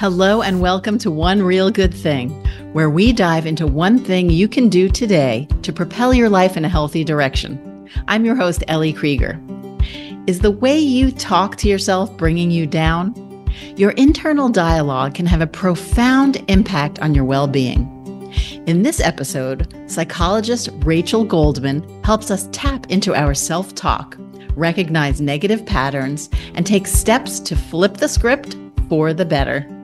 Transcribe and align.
Hello, 0.00 0.40
and 0.40 0.62
welcome 0.62 0.96
to 0.96 1.10
One 1.10 1.42
Real 1.42 1.70
Good 1.70 1.92
Thing, 1.92 2.30
where 2.72 2.88
we 2.88 3.12
dive 3.12 3.44
into 3.44 3.66
one 3.66 3.98
thing 3.98 4.30
you 4.30 4.48
can 4.48 4.70
do 4.70 4.88
today 4.88 5.46
to 5.60 5.74
propel 5.74 6.14
your 6.14 6.30
life 6.30 6.56
in 6.56 6.64
a 6.64 6.70
healthy 6.70 7.04
direction. 7.04 7.86
I'm 8.08 8.24
your 8.24 8.34
host, 8.34 8.64
Ellie 8.66 8.94
Krieger. 8.94 9.38
Is 10.26 10.38
the 10.38 10.52
way 10.52 10.78
you 10.78 11.10
talk 11.12 11.56
to 11.56 11.68
yourself 11.68 12.16
bringing 12.16 12.50
you 12.50 12.66
down? 12.66 13.12
Your 13.76 13.90
internal 13.90 14.48
dialogue 14.48 15.12
can 15.12 15.26
have 15.26 15.42
a 15.42 15.46
profound 15.46 16.42
impact 16.48 16.98
on 17.00 17.14
your 17.14 17.26
well 17.26 17.46
being. 17.46 17.86
In 18.66 18.82
this 18.82 19.00
episode, 19.00 19.70
psychologist 19.86 20.70
Rachel 20.76 21.26
Goldman 21.26 22.02
helps 22.04 22.30
us 22.30 22.48
tap 22.52 22.90
into 22.90 23.14
our 23.14 23.34
self 23.34 23.74
talk, 23.74 24.16
recognize 24.56 25.20
negative 25.20 25.66
patterns, 25.66 26.30
and 26.54 26.66
take 26.66 26.86
steps 26.86 27.38
to 27.40 27.54
flip 27.54 27.98
the 27.98 28.08
script 28.08 28.56
for 28.88 29.12
the 29.12 29.26
better. 29.26 29.76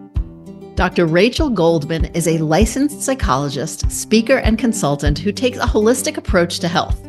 Dr. 0.76 1.06
Rachel 1.06 1.48
Goldman 1.48 2.04
is 2.14 2.28
a 2.28 2.36
licensed 2.36 3.00
psychologist, 3.00 3.90
speaker, 3.90 4.36
and 4.36 4.58
consultant 4.58 5.18
who 5.18 5.32
takes 5.32 5.56
a 5.56 5.62
holistic 5.62 6.18
approach 6.18 6.58
to 6.58 6.68
health. 6.68 7.00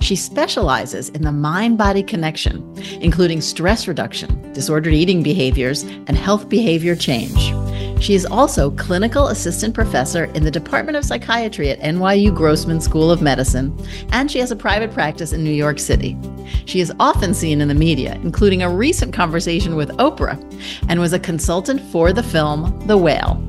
She 0.00 0.14
specializes 0.14 1.08
in 1.08 1.22
the 1.22 1.32
mind 1.32 1.76
body 1.76 2.04
connection, 2.04 2.62
including 3.00 3.40
stress 3.40 3.88
reduction, 3.88 4.52
disordered 4.52 4.94
eating 4.94 5.24
behaviors, 5.24 5.82
and 5.82 6.16
health 6.16 6.48
behavior 6.48 6.94
change. 6.94 7.52
She 8.00 8.14
is 8.14 8.26
also 8.26 8.70
clinical 8.70 9.28
assistant 9.28 9.74
professor 9.74 10.24
in 10.26 10.44
the 10.44 10.50
Department 10.50 10.96
of 10.96 11.04
Psychiatry 11.04 11.70
at 11.70 11.80
NYU 11.80 12.34
Grossman 12.34 12.80
School 12.80 13.10
of 13.10 13.22
Medicine, 13.22 13.76
and 14.12 14.30
she 14.30 14.38
has 14.38 14.50
a 14.50 14.56
private 14.56 14.92
practice 14.92 15.32
in 15.32 15.42
New 15.42 15.50
York 15.50 15.78
City. 15.78 16.16
She 16.66 16.80
is 16.80 16.92
often 17.00 17.34
seen 17.34 17.60
in 17.60 17.68
the 17.68 17.74
media, 17.74 18.14
including 18.22 18.62
a 18.62 18.70
recent 18.70 19.12
conversation 19.12 19.76
with 19.76 19.90
Oprah, 19.96 20.38
and 20.88 21.00
was 21.00 21.12
a 21.12 21.18
consultant 21.18 21.80
for 21.90 22.12
the 22.12 22.22
film 22.22 22.86
The 22.86 22.98
Whale. 22.98 23.42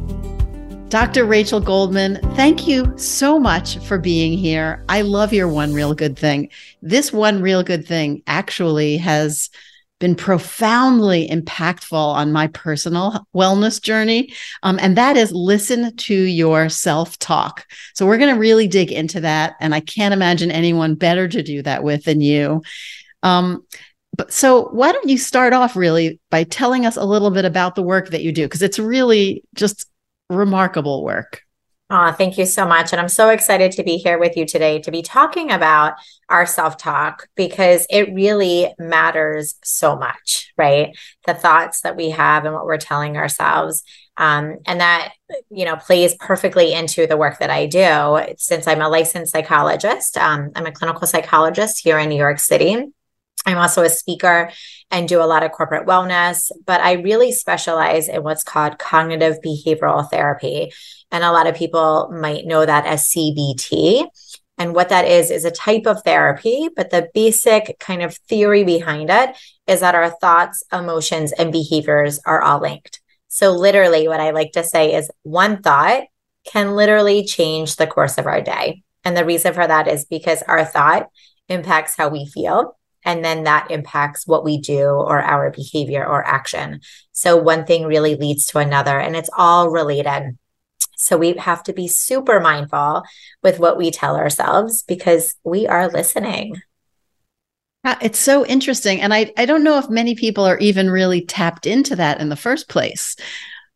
Dr. 0.89 1.25
Rachel 1.25 1.59
Goldman, 1.59 2.15
thank 2.35 2.65
you 2.65 2.97
so 2.97 3.37
much 3.37 3.77
for 3.79 3.97
being 3.97 4.37
here. 4.37 4.85
I 4.87 5.01
love 5.01 5.33
your 5.33 5.49
one 5.49 5.73
real 5.73 5.93
good 5.93 6.17
thing. 6.17 6.49
This 6.81 7.11
one 7.11 7.41
real 7.41 7.61
good 7.61 7.85
thing 7.85 8.23
actually 8.25 8.95
has 8.95 9.49
been 9.99 10.15
profoundly 10.15 11.27
impactful 11.27 11.93
on 11.93 12.31
my 12.31 12.47
personal 12.47 13.25
wellness 13.35 13.81
journey. 13.81 14.33
Um, 14.63 14.77
and 14.81 14.97
that 14.97 15.17
is 15.17 15.31
listen 15.31 15.95
to 15.95 16.13
your 16.13 16.69
self 16.69 17.17
talk. 17.19 17.65
So 17.95 18.05
we're 18.05 18.17
going 18.17 18.33
to 18.33 18.39
really 18.39 18.67
dig 18.67 18.91
into 18.91 19.21
that. 19.21 19.55
And 19.59 19.73
I 19.73 19.79
can't 19.79 20.13
imagine 20.13 20.51
anyone 20.51 20.95
better 20.95 21.27
to 21.27 21.43
do 21.43 21.61
that 21.63 21.83
with 21.83 22.03
than 22.03 22.21
you. 22.21 22.61
Um, 23.23 23.65
but 24.15 24.31
so 24.31 24.69
why 24.69 24.91
don't 24.91 25.09
you 25.09 25.17
start 25.17 25.53
off 25.53 25.75
really 25.75 26.19
by 26.29 26.43
telling 26.43 26.85
us 26.85 26.97
a 26.97 27.05
little 27.05 27.31
bit 27.31 27.45
about 27.45 27.75
the 27.75 27.83
work 27.83 28.09
that 28.09 28.23
you 28.23 28.31
do? 28.31 28.45
Because 28.45 28.61
it's 28.61 28.79
really 28.79 29.43
just 29.55 29.85
remarkable 30.29 31.03
work. 31.03 31.41
Oh, 31.89 32.11
thank 32.11 32.37
you 32.37 32.45
so 32.45 32.67
much. 32.67 32.91
And 32.91 32.99
I'm 32.99 33.07
so 33.07 33.29
excited 33.29 33.71
to 33.73 33.83
be 33.83 33.95
here 33.95 34.19
with 34.19 34.35
you 34.35 34.45
today 34.45 34.79
to 34.81 34.91
be 34.91 35.01
talking 35.01 35.51
about 35.51 35.93
our 36.27 36.45
self 36.45 36.75
talk 36.75 37.29
because 37.35 37.87
it 37.89 38.13
really 38.13 38.73
matters 38.77 39.55
so 39.63 39.95
much, 39.95 40.51
right? 40.57 40.97
The 41.25 41.33
thoughts 41.33 41.81
that 41.81 41.95
we 41.95 42.09
have 42.09 42.43
and 42.43 42.53
what 42.53 42.65
we're 42.65 42.77
telling 42.77 43.15
ourselves. 43.15 43.83
Um, 44.17 44.57
and 44.65 44.81
that, 44.81 45.13
you 45.49 45.63
know, 45.63 45.77
plays 45.77 46.13
perfectly 46.15 46.73
into 46.73 47.07
the 47.07 47.15
work 47.15 47.39
that 47.39 47.51
I 47.51 47.67
do. 47.67 48.33
Since 48.37 48.67
I'm 48.67 48.81
a 48.81 48.89
licensed 48.89 49.31
psychologist, 49.31 50.17
um, 50.17 50.51
I'm 50.55 50.65
a 50.65 50.71
clinical 50.73 51.07
psychologist 51.07 51.79
here 51.81 51.99
in 51.99 52.09
New 52.09 52.17
York 52.17 52.39
City. 52.39 52.83
I'm 53.47 53.57
also 53.57 53.81
a 53.81 53.89
speaker 53.89 54.51
and 54.91 55.07
do 55.07 55.21
a 55.21 55.25
lot 55.25 55.41
of 55.41 55.53
corporate 55.53 55.87
wellness, 55.87 56.51
but 56.65 56.81
I 56.81 56.93
really 56.93 57.31
specialize 57.31 58.09
in 58.09 58.21
what's 58.21 58.43
called 58.43 58.77
cognitive 58.77 59.37
behavioral 59.43 60.07
therapy. 60.09 60.71
And 61.11 61.23
a 61.23 61.31
lot 61.31 61.47
of 61.47 61.55
people 61.55 62.09
might 62.11 62.45
know 62.45 62.65
that 62.65 62.85
as 62.85 63.07
CBT. 63.07 64.07
And 64.57 64.75
what 64.75 64.89
that 64.89 65.05
is, 65.05 65.31
is 65.31 65.45
a 65.45 65.51
type 65.51 65.85
of 65.85 66.03
therapy, 66.03 66.67
but 66.75 66.89
the 66.89 67.09
basic 67.13 67.77
kind 67.79 68.01
of 68.01 68.17
theory 68.27 68.63
behind 68.65 69.09
it 69.09 69.37
is 69.65 69.79
that 69.79 69.95
our 69.95 70.09
thoughts, 70.09 70.63
emotions, 70.73 71.31
and 71.31 71.51
behaviors 71.51 72.19
are 72.25 72.41
all 72.41 72.59
linked. 72.59 72.99
So, 73.27 73.51
literally, 73.51 74.07
what 74.07 74.19
I 74.19 74.31
like 74.31 74.53
to 74.53 74.63
say 74.63 74.95
is 74.95 75.11
one 75.21 75.61
thought 75.61 76.03
can 76.45 76.75
literally 76.75 77.23
change 77.23 77.75
the 77.75 77.87
course 77.87 78.17
of 78.17 78.25
our 78.25 78.41
day. 78.41 78.83
And 79.05 79.15
the 79.15 79.25
reason 79.25 79.53
for 79.53 79.67
that 79.67 79.87
is 79.87 80.05
because 80.05 80.41
our 80.43 80.65
thought 80.65 81.09
impacts 81.49 81.95
how 81.95 82.09
we 82.09 82.25
feel 82.25 82.76
and 83.07 83.23
then 83.23 83.45
that 83.45 83.71
impacts 83.71 84.27
what 84.27 84.43
we 84.43 84.57
do 84.59 84.85
or 84.89 85.21
our 85.21 85.49
behavior 85.49 86.05
or 86.05 86.27
action. 86.27 86.81
So 87.13 87.37
one 87.37 87.65
thing 87.65 87.85
really 87.85 88.15
leads 88.15 88.47
to 88.47 88.57
another, 88.57 88.99
and 88.99 89.15
it's 89.15 89.29
all 89.35 89.69
related. 89.69 90.37
So 90.97 91.15
we 91.15 91.31
have 91.37 91.63
to 91.63 91.73
be 91.73 91.87
super 91.87 92.41
mindful 92.41 93.03
with 93.41 93.59
what 93.59 93.77
we 93.77 93.91
tell 93.91 94.17
ourselves 94.17 94.83
because 94.83 95.35
we 95.45 95.65
are 95.67 95.87
listening. 95.87 96.61
It's 98.01 98.19
so 98.19 98.45
interesting. 98.45 98.99
And 98.99 99.13
I, 99.13 99.31
I 99.37 99.45
don't 99.45 99.63
know 99.63 99.77
if 99.77 99.89
many 99.89 100.13
people 100.13 100.43
are 100.43 100.57
even 100.57 100.89
really 100.89 101.21
tapped 101.21 101.65
into 101.65 101.95
that 101.95 102.19
in 102.19 102.27
the 102.27 102.35
first 102.35 102.67
place. 102.67 103.15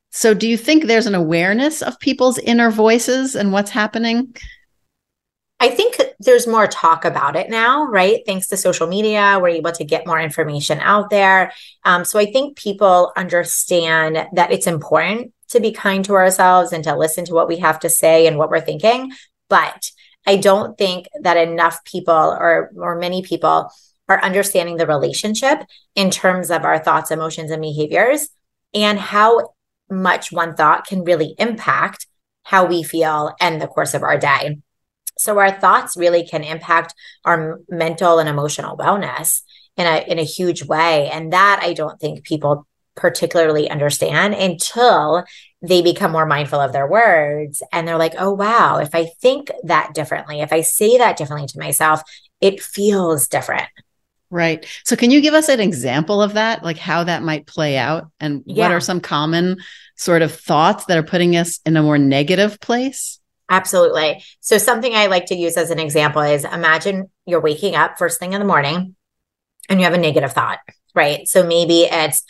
So, 0.10 0.34
do 0.34 0.46
you 0.46 0.58
think 0.58 0.84
there's 0.84 1.08
an 1.08 1.16
awareness 1.16 1.82
of 1.82 1.98
people's 2.00 2.38
inner 2.38 2.70
voices 2.70 3.38
and 3.38 3.54
what's 3.54 3.72
happening? 3.72 4.36
I 5.62 5.70
think 5.70 5.96
there's 6.20 6.48
more 6.48 6.66
talk 6.66 7.06
about 7.06 7.36
it 7.36 7.48
now, 7.52 7.86
right? 7.86 8.22
Thanks 8.26 8.48
to 8.48 8.58
social 8.58 8.88
media, 8.88 9.38
we're 9.40 9.50
able 9.50 9.72
to 9.74 9.86
get 9.86 10.08
more 10.08 10.20
information 10.20 10.80
out 10.80 11.12
there. 11.12 11.54
Um, 11.86 12.04
so 12.04 12.18
I 12.18 12.26
think 12.26 12.58
people 12.58 13.14
understand 13.16 14.28
that 14.34 14.52
it's 14.52 14.66
important 14.66 15.34
to 15.50 15.60
be 15.60 15.72
kind 15.72 16.04
to 16.06 16.14
ourselves 16.16 16.74
and 16.74 16.84
to 16.86 16.98
listen 16.98 17.26
to 17.26 17.36
what 17.36 17.48
we 17.48 17.58
have 17.58 17.80
to 17.82 17.90
say 17.90 18.26
and 18.26 18.40
what 18.40 18.50
we're 18.50 18.60
thinking. 18.60 19.12
But 19.50 19.92
I 20.26 20.38
don't 20.38 20.76
think 20.80 21.08
that 21.22 21.38
enough 21.38 21.86
people 21.86 22.16
or 22.16 22.72
or 22.76 22.98
many 22.98 23.22
people 23.22 23.72
are 24.10 24.24
understanding 24.24 24.78
the 24.78 24.88
relationship 24.88 25.60
in 25.94 26.10
terms 26.10 26.50
of 26.50 26.64
our 26.64 26.80
thoughts, 26.80 27.12
emotions, 27.12 27.52
and 27.52 27.62
behaviors 27.62 28.30
and 28.74 28.98
how 28.98 29.54
much 29.92 30.32
one 30.32 30.56
thought 30.56 30.88
can 30.88 31.04
really 31.04 31.36
impact 31.38 32.08
how 32.44 32.66
we 32.66 32.82
feel 32.82 33.36
and 33.40 33.62
the 33.62 33.68
course 33.68 33.94
of 33.94 34.02
our 34.02 34.18
day. 34.18 34.58
So 35.22 35.38
our 35.40 35.52
thoughts 35.52 35.98
really 35.98 36.26
can 36.26 36.44
impact 36.44 36.94
our 37.26 37.60
mental 37.70 38.20
and 38.20 38.30
emotional 38.30 38.78
wellness 38.78 39.42
in 39.78 39.88
a 39.88 40.04
in 40.08 40.20
a 40.20 40.24
huge 40.24 40.64
way. 40.64 41.10
And 41.10 41.34
that 41.34 41.60
I 41.64 41.74
don't 41.74 42.00
think 42.00 42.24
people 42.24 42.68
particularly 42.96 43.70
understand 43.70 44.34
until 44.34 45.24
they 45.62 45.82
become 45.82 46.12
more 46.12 46.26
mindful 46.26 46.60
of 46.60 46.74
their 46.74 46.88
words 46.88 47.64
and 47.72 47.88
they're 47.88 47.98
like, 47.98 48.16
oh, 48.18 48.34
wow, 48.34 48.80
if 48.80 48.94
I 48.94 49.06
think 49.22 49.52
that 49.64 49.94
differently, 49.94 50.42
if 50.42 50.52
I 50.52 50.62
say 50.62 50.98
that 50.98 51.18
differently 51.18 51.48
to 51.48 51.60
myself, 51.60 52.02
it 52.42 52.62
feels 52.62 53.28
different. 53.28 53.68
Right. 54.30 54.66
So, 54.86 54.96
can 54.96 55.12
you 55.12 55.22
give 55.22 55.34
us 55.34 55.50
an 55.50 55.60
example 55.60 56.22
of 56.22 56.34
that, 56.34 56.64
like 56.64 56.78
how 56.78 57.04
that 57.04 57.22
might 57.22 57.48
play 57.48 57.78
out? 57.78 58.10
And 58.20 58.44
yeah. 58.46 58.64
what 58.64 58.72
are 58.74 58.80
some 58.80 59.02
common 59.02 59.58
sort 59.98 60.22
of 60.22 60.34
thoughts 60.34 60.86
that 60.86 60.98
are 60.98 61.04
putting 61.04 61.36
us 61.36 61.60
in 61.66 61.76
a 61.76 61.84
more 61.84 61.98
negative 61.98 62.60
place? 62.62 63.20
Absolutely. 63.52 64.24
So 64.40 64.58
something 64.58 64.96
I 64.96 65.08
like 65.08 65.26
to 65.28 65.36
use 65.36 65.58
as 65.58 65.72
an 65.72 65.80
example 65.80 66.22
is 66.22 66.46
imagine 66.46 67.12
you're 67.26 67.42
waking 67.42 67.76
up 67.76 67.98
first 67.98 68.18
thing 68.18 68.32
in 68.32 68.40
the 68.40 68.48
morning 68.48 68.96
and 69.70 69.80
you 69.80 69.84
have 69.84 69.94
a 69.94 69.98
negative 69.98 70.32
thought, 70.32 70.60
right? 70.96 71.28
So 71.28 71.46
maybe 71.46 71.82
it's 71.82 72.24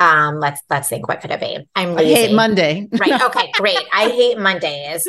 um 0.00 0.40
let's 0.40 0.60
let's 0.68 0.88
think 0.88 1.08
what 1.08 1.20
could 1.20 1.30
it 1.30 1.40
be? 1.40 1.58
I'm 1.74 1.94
lazy. 1.94 2.14
I 2.14 2.26
hate 2.26 2.34
Monday. 2.34 2.88
right. 2.92 3.22
Okay, 3.22 3.52
great. 3.54 3.78
I 3.92 4.10
hate 4.10 4.38
Mondays. 4.38 5.06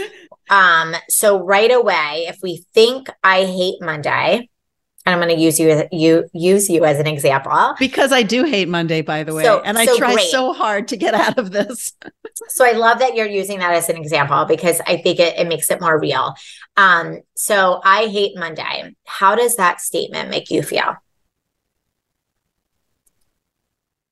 Um 0.50 0.96
so 1.10 1.44
right 1.44 1.72
away 1.72 2.26
if 2.30 2.38
we 2.44 2.64
think 2.76 3.10
I 3.24 3.46
hate 3.46 3.82
Monday, 3.82 4.50
and 5.08 5.16
I'm 5.16 5.26
going 5.26 5.34
to 5.34 5.42
use 5.42 5.58
you 5.58 5.70
as 5.70 5.88
you 5.94 6.30
use 6.34 6.70
you 6.70 6.84
as 6.84 7.00
an 7.00 7.08
example 7.08 7.76
because 7.80 8.12
I 8.12 8.24
do 8.24 8.44
hate 8.44 8.68
Monday, 8.68 9.02
by 9.02 9.24
the 9.24 9.34
way, 9.34 9.42
so, 9.42 9.62
and 9.62 9.78
I 9.78 9.86
so 9.86 9.98
try 9.98 10.14
great. 10.16 10.28
so 10.28 10.52
hard 10.52 10.90
to 10.90 10.98
get 10.98 11.14
out 11.14 11.38
of 11.38 11.52
this. 11.52 11.94
so 12.50 12.66
I 12.66 12.74
love 12.74 13.00
that 13.00 13.16
you're 13.16 13.26
using 13.26 13.60
that 13.60 13.74
as 13.74 13.88
an 13.88 13.96
example 13.96 14.44
because 14.44 14.82
I 14.86 14.98
think 14.98 15.20
it, 15.20 15.40
it 15.40 15.48
makes 15.48 15.72
it 15.72 15.80
more 15.80 15.98
real. 15.98 16.36
Um, 16.76 17.22
so 17.36 17.80
I 17.86 18.08
hate 18.08 18.38
Monday. 18.38 18.96
How 19.06 19.36
does 19.36 19.56
that 19.56 19.80
statement 19.80 20.30
make 20.30 20.52
you 20.52 20.62
feel? 20.62 20.98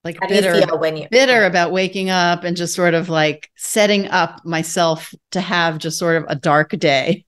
Like 0.06 0.18
How 0.22 0.30
bitter, 0.30 0.56
you 0.56 0.78
when 0.78 0.96
you 0.96 1.08
bitter 1.12 1.44
about 1.44 1.74
waking 1.74 2.10
up 2.10 2.46
and 2.46 2.56
just 2.56 2.74
sort 2.74 2.94
of 2.94 3.10
like 3.10 3.52
setting 3.58 4.08
up 4.08 4.46
myself 4.46 5.14
to 5.32 5.42
have 5.42 5.78
just 5.78 6.00
sort 6.00 6.16
of 6.16 6.26
a 6.30 6.36
dark 6.36 6.70
day 6.70 7.25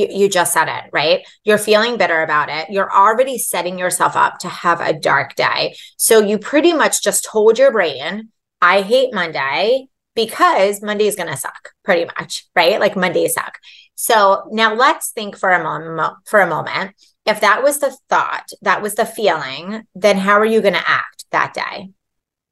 you, 0.00 0.08
you 0.10 0.28
just 0.28 0.52
said 0.52 0.68
it, 0.68 0.90
right? 0.92 1.26
You're 1.44 1.58
feeling 1.58 1.96
bitter 1.96 2.22
about 2.22 2.48
it. 2.48 2.70
You're 2.70 2.92
already 2.92 3.38
setting 3.38 3.78
yourself 3.78 4.16
up 4.16 4.38
to 4.40 4.48
have 4.48 4.80
a 4.80 4.92
dark 4.92 5.34
day. 5.34 5.76
So 5.96 6.20
you 6.20 6.38
pretty 6.38 6.72
much 6.72 7.02
just 7.02 7.24
told 7.24 7.58
your 7.58 7.72
brain, 7.72 8.30
I 8.60 8.82
hate 8.82 9.14
Monday 9.14 9.86
because 10.14 10.82
Monday 10.82 11.06
is 11.06 11.16
going 11.16 11.28
to 11.28 11.36
suck 11.36 11.70
pretty 11.84 12.04
much, 12.18 12.46
right? 12.54 12.80
Like 12.80 12.96
Mondays 12.96 13.34
suck. 13.34 13.58
So 13.94 14.48
now 14.50 14.74
let's 14.74 15.10
think 15.10 15.36
for 15.36 15.50
a 15.50 15.62
moment, 15.62 16.14
for 16.26 16.40
a 16.40 16.46
moment. 16.46 16.92
If 17.26 17.40
that 17.42 17.62
was 17.62 17.78
the 17.78 17.96
thought, 18.08 18.48
that 18.62 18.82
was 18.82 18.94
the 18.94 19.04
feeling, 19.04 19.84
then 19.94 20.16
how 20.16 20.38
are 20.38 20.44
you 20.44 20.62
going 20.62 20.74
to 20.74 20.90
act 20.90 21.26
that 21.32 21.54
day? 21.54 21.90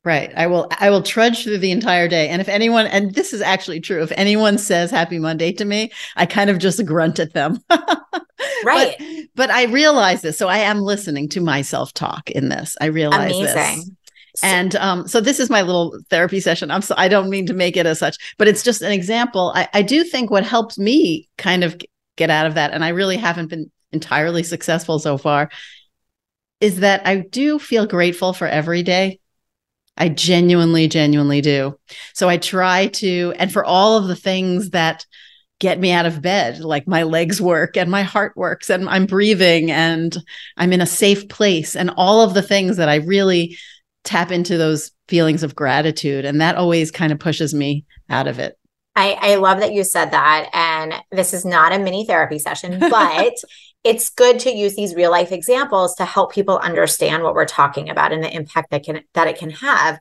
Right. 0.04 0.32
I 0.36 0.46
will 0.46 0.68
I 0.78 0.90
will 0.90 1.02
trudge 1.02 1.42
through 1.42 1.58
the 1.58 1.72
entire 1.72 2.08
day. 2.08 2.28
And 2.28 2.40
if 2.40 2.48
anyone 2.48 2.86
and 2.86 3.14
this 3.14 3.32
is 3.32 3.42
actually 3.42 3.80
true, 3.80 4.02
if 4.02 4.12
anyone 4.16 4.56
says 4.56 4.90
happy 4.90 5.18
Monday 5.18 5.52
to 5.52 5.64
me, 5.64 5.90
I 6.16 6.24
kind 6.24 6.50
of 6.50 6.58
just 6.58 6.84
grunt 6.86 7.18
at 7.18 7.34
them. 7.34 7.58
right. 8.64 8.96
But, 8.98 9.26
but, 9.34 9.50
I 9.50 9.64
realize 9.64 10.22
this. 10.22 10.38
So 10.38 10.48
I 10.48 10.58
am 10.58 10.80
listening 10.80 11.28
to 11.30 11.40
myself 11.40 11.92
talk 11.92 12.30
in 12.30 12.48
this. 12.48 12.76
I 12.80 12.86
realize 12.86 13.36
Amazing. 13.36 13.54
this. 13.54 13.90
And 14.42 14.76
um, 14.76 15.08
so 15.08 15.20
this 15.20 15.40
is 15.40 15.50
my 15.50 15.62
little 15.62 15.98
therapy 16.10 16.38
session. 16.38 16.70
I'm 16.70 16.82
so 16.82 16.94
I 16.96 17.08
don't 17.08 17.28
mean 17.28 17.46
to 17.46 17.54
make 17.54 17.76
it 17.76 17.86
as 17.86 17.98
such, 17.98 18.16
but 18.38 18.46
it's 18.46 18.62
just 18.62 18.82
an 18.82 18.92
example. 18.92 19.52
I, 19.54 19.68
I 19.74 19.82
do 19.82 20.04
think 20.04 20.30
what 20.30 20.44
helps 20.44 20.78
me 20.78 21.28
kind 21.38 21.64
of 21.64 21.76
get 22.16 22.30
out 22.30 22.46
of 22.46 22.54
that, 22.54 22.72
and 22.72 22.84
I 22.84 22.90
really 22.90 23.16
haven't 23.16 23.48
been 23.48 23.70
entirely 23.92 24.44
successful 24.44 25.00
so 25.00 25.18
far, 25.18 25.50
is 26.60 26.80
that 26.80 27.06
I 27.06 27.16
do 27.16 27.58
feel 27.58 27.86
grateful 27.86 28.32
for 28.32 28.46
every 28.46 28.82
day 28.82 29.18
I 29.98 30.08
genuinely, 30.08 30.88
genuinely 30.88 31.40
do. 31.40 31.78
So 32.14 32.28
I 32.28 32.38
try 32.38 32.86
to, 32.86 33.34
and 33.36 33.52
for 33.52 33.64
all 33.64 33.98
of 33.98 34.06
the 34.06 34.16
things 34.16 34.70
that 34.70 35.04
get 35.58 35.80
me 35.80 35.90
out 35.90 36.06
of 36.06 36.22
bed, 36.22 36.60
like 36.60 36.86
my 36.86 37.02
legs 37.02 37.40
work 37.40 37.76
and 37.76 37.90
my 37.90 38.02
heart 38.02 38.36
works 38.36 38.70
and 38.70 38.88
I'm 38.88 39.06
breathing 39.06 39.72
and 39.72 40.16
I'm 40.56 40.72
in 40.72 40.80
a 40.80 40.86
safe 40.86 41.28
place 41.28 41.74
and 41.74 41.90
all 41.96 42.22
of 42.22 42.32
the 42.32 42.42
things 42.42 42.76
that 42.76 42.88
I 42.88 42.96
really 42.96 43.58
tap 44.04 44.30
into 44.30 44.56
those 44.56 44.92
feelings 45.08 45.42
of 45.42 45.56
gratitude. 45.56 46.24
And 46.24 46.40
that 46.40 46.54
always 46.54 46.92
kind 46.92 47.12
of 47.12 47.18
pushes 47.18 47.52
me 47.52 47.84
out 48.08 48.28
of 48.28 48.38
it. 48.38 48.56
I, 48.94 49.16
I 49.20 49.34
love 49.36 49.60
that 49.60 49.72
you 49.72 49.84
said 49.84 50.12
that. 50.12 50.48
And 50.52 50.94
this 51.10 51.34
is 51.34 51.44
not 51.44 51.72
a 51.72 51.78
mini 51.78 52.06
therapy 52.06 52.38
session, 52.38 52.78
but 52.90 53.34
it's 53.84 54.10
good 54.10 54.40
to 54.40 54.54
use 54.54 54.74
these 54.74 54.94
real 54.94 55.10
life 55.10 55.32
examples 55.32 55.94
to 55.96 56.04
help 56.04 56.32
people 56.32 56.58
understand 56.58 57.22
what 57.22 57.34
we're 57.34 57.46
talking 57.46 57.88
about 57.88 58.12
and 58.12 58.22
the 58.22 58.34
impact 58.34 58.70
that 58.70 58.84
can 58.84 59.02
that 59.14 59.28
it 59.28 59.38
can 59.38 59.50
have. 59.50 59.98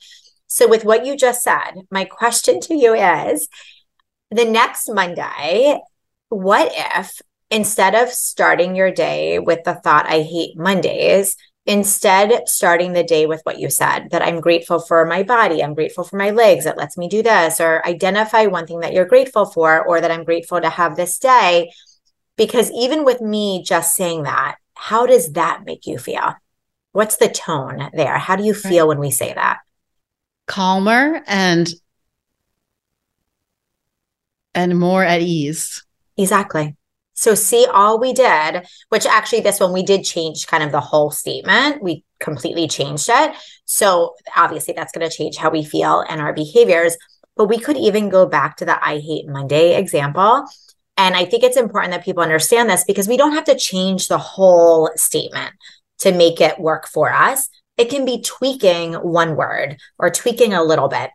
So 0.48 0.68
with 0.68 0.86
what 0.86 1.06
you 1.06 1.18
just 1.18 1.44
said, 1.44 1.74
my 1.92 2.06
question 2.06 2.60
to 2.62 2.76
you 2.76 2.94
is 2.94 3.48
the 4.32 4.46
next 4.46 4.90
Monday, 4.90 5.80
what 6.30 6.72
if 6.74 7.22
instead 7.50 7.96
of 7.96 8.10
starting 8.10 8.76
your 8.76 8.92
day 8.92 9.40
with 9.40 9.64
the 9.64 9.76
thought 9.76 10.10
I 10.10 10.22
hate 10.22 10.58
Mondays, 10.58 11.36
instead 11.66 12.48
starting 12.48 12.94
the 12.94 13.04
day 13.04 13.26
with 13.26 13.42
what 13.44 13.60
you 13.60 13.70
said 13.70 14.10
that 14.12 14.22
I'm 14.22 14.42
grateful 14.42 14.80
for 14.80 15.06
my 15.06 15.24
body, 15.24 15.62
I'm 15.62 15.74
grateful 15.74 16.04
for 16.04 16.18
my 16.18 16.32
legs, 16.32 16.66
it 16.66 16.78
lets 16.78 16.98
me 16.98 17.08
do 17.08 17.22
this, 17.22 17.62
or 17.62 17.86
identify 17.86 18.46
one 18.46 18.68
thing 18.68 18.80
that 18.80 18.94
you're 18.94 19.06
grateful 19.06 19.46
for, 19.46 19.86
or 19.86 20.02
that 20.02 20.12
I'm 20.12 20.24
grateful 20.24 20.60
to 20.60 20.70
have 20.70 20.96
this 20.96 21.20
day 21.20 21.72
because 22.38 22.72
even 22.72 23.04
with 23.04 23.20
me 23.20 23.64
just 23.64 23.96
saying 23.96 24.24
that, 24.24 24.58
how 24.76 25.06
does 25.06 25.34
that 25.34 25.66
make 25.66 25.88
you 25.88 25.98
feel? 25.98 26.36
What's 26.92 27.18
the 27.18 27.30
tone 27.30 27.90
there? 27.94 28.18
How 28.18 28.36
do 28.36 28.44
you 28.44 28.54
feel 28.54 28.88
when 28.88 29.00
we 29.00 29.12
say 29.12 29.34
that? 29.34 29.60
Calmer 30.46 31.22
and 31.28 31.68
and 34.56 34.80
more 34.80 35.04
at 35.04 35.22
ease. 35.22 35.84
Exactly. 36.18 36.76
So 37.14 37.34
see 37.34 37.66
all 37.72 38.00
we 38.00 38.14
did, 38.14 38.68
which 38.90 39.06
actually 39.06 39.42
this 39.42 39.60
one 39.60 39.74
we 39.74 39.84
did 39.84 40.04
change 40.04 40.48
kind 40.48 40.64
of 40.64 40.72
the 40.72 40.80
whole 40.80 41.12
statement. 41.12 41.82
We 41.82 42.04
completely 42.20 42.68
changed 42.68 43.10
it. 43.12 43.36
So 43.66 44.16
obviously 44.36 44.74
that's 44.76 44.92
going 44.92 45.08
to 45.08 45.16
change 45.16 45.38
how 45.38 45.50
we 45.50 45.64
feel 45.64 46.04
and 46.08 46.22
our 46.22 46.34
behaviors. 46.34 46.96
But 47.36 47.46
we 47.46 47.58
could 47.60 47.78
even 47.78 48.10
go 48.10 48.26
back 48.26 48.58
to 48.58 48.66
the 48.66 48.84
I 48.84 49.00
hate 49.00 49.28
Monday 49.28 49.76
example 49.76 50.46
and 50.98 51.16
I 51.16 51.26
think 51.26 51.44
it's 51.44 51.58
important 51.58 51.94
that 51.94 52.04
people 52.04 52.24
understand 52.24 52.70
this 52.70 52.84
because 52.84 53.08
we 53.08 53.18
don't 53.18 53.34
have 53.34 53.46
to 53.46 53.56
change 53.56 54.08
the 54.08 54.18
whole 54.18 54.90
statement 54.96 55.54
to 56.00 56.12
make 56.12 56.42
it 56.42 56.60
work 56.60 56.88
for 56.88 57.12
us. 57.12 57.50
It 57.78 57.90
can 57.90 58.04
be 58.04 58.22
tweaking 58.22 58.94
one 58.94 59.36
word 59.36 59.78
or 60.00 60.10
tweaking 60.10 60.54
a 60.54 60.64
little 60.64 60.88
bit. 60.88 61.12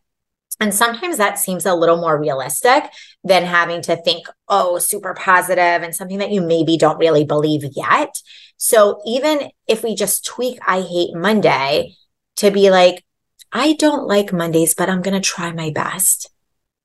And 0.61 0.73
sometimes 0.73 1.17
that 1.17 1.40
seems 1.40 1.67
a 1.67 1.75
little 1.75 1.96
more 1.96 2.20
realistic 2.20 2.84
than 3.25 3.44
having 3.44 3.82
to 3.82 3.96
think, 3.96 4.26
oh, 4.49 4.79
super 4.79 5.14
positive 5.14 5.82
and 5.82 5.94
something 5.94 6.19
that 6.19 6.31
you 6.31 6.40
maybe 6.40 6.76
don't 6.76 6.99
really 6.99 7.25
believe 7.25 7.64
yet. 7.75 8.14
So 8.56 9.00
even 9.05 9.50
if 9.67 9.82
we 9.82 9.96
just 9.96 10.25
tweak, 10.25 10.61
I 10.64 10.82
hate 10.82 11.17
Monday 11.17 11.96
to 12.37 12.52
be 12.52 12.70
like, 12.70 13.05
I 13.52 13.73
don't 13.73 14.06
like 14.06 14.32
Mondays, 14.32 14.75
but 14.75 14.88
I'm 14.88 15.02
going 15.02 15.20
to 15.20 15.29
try 15.29 15.50
my 15.50 15.70
best 15.70 16.31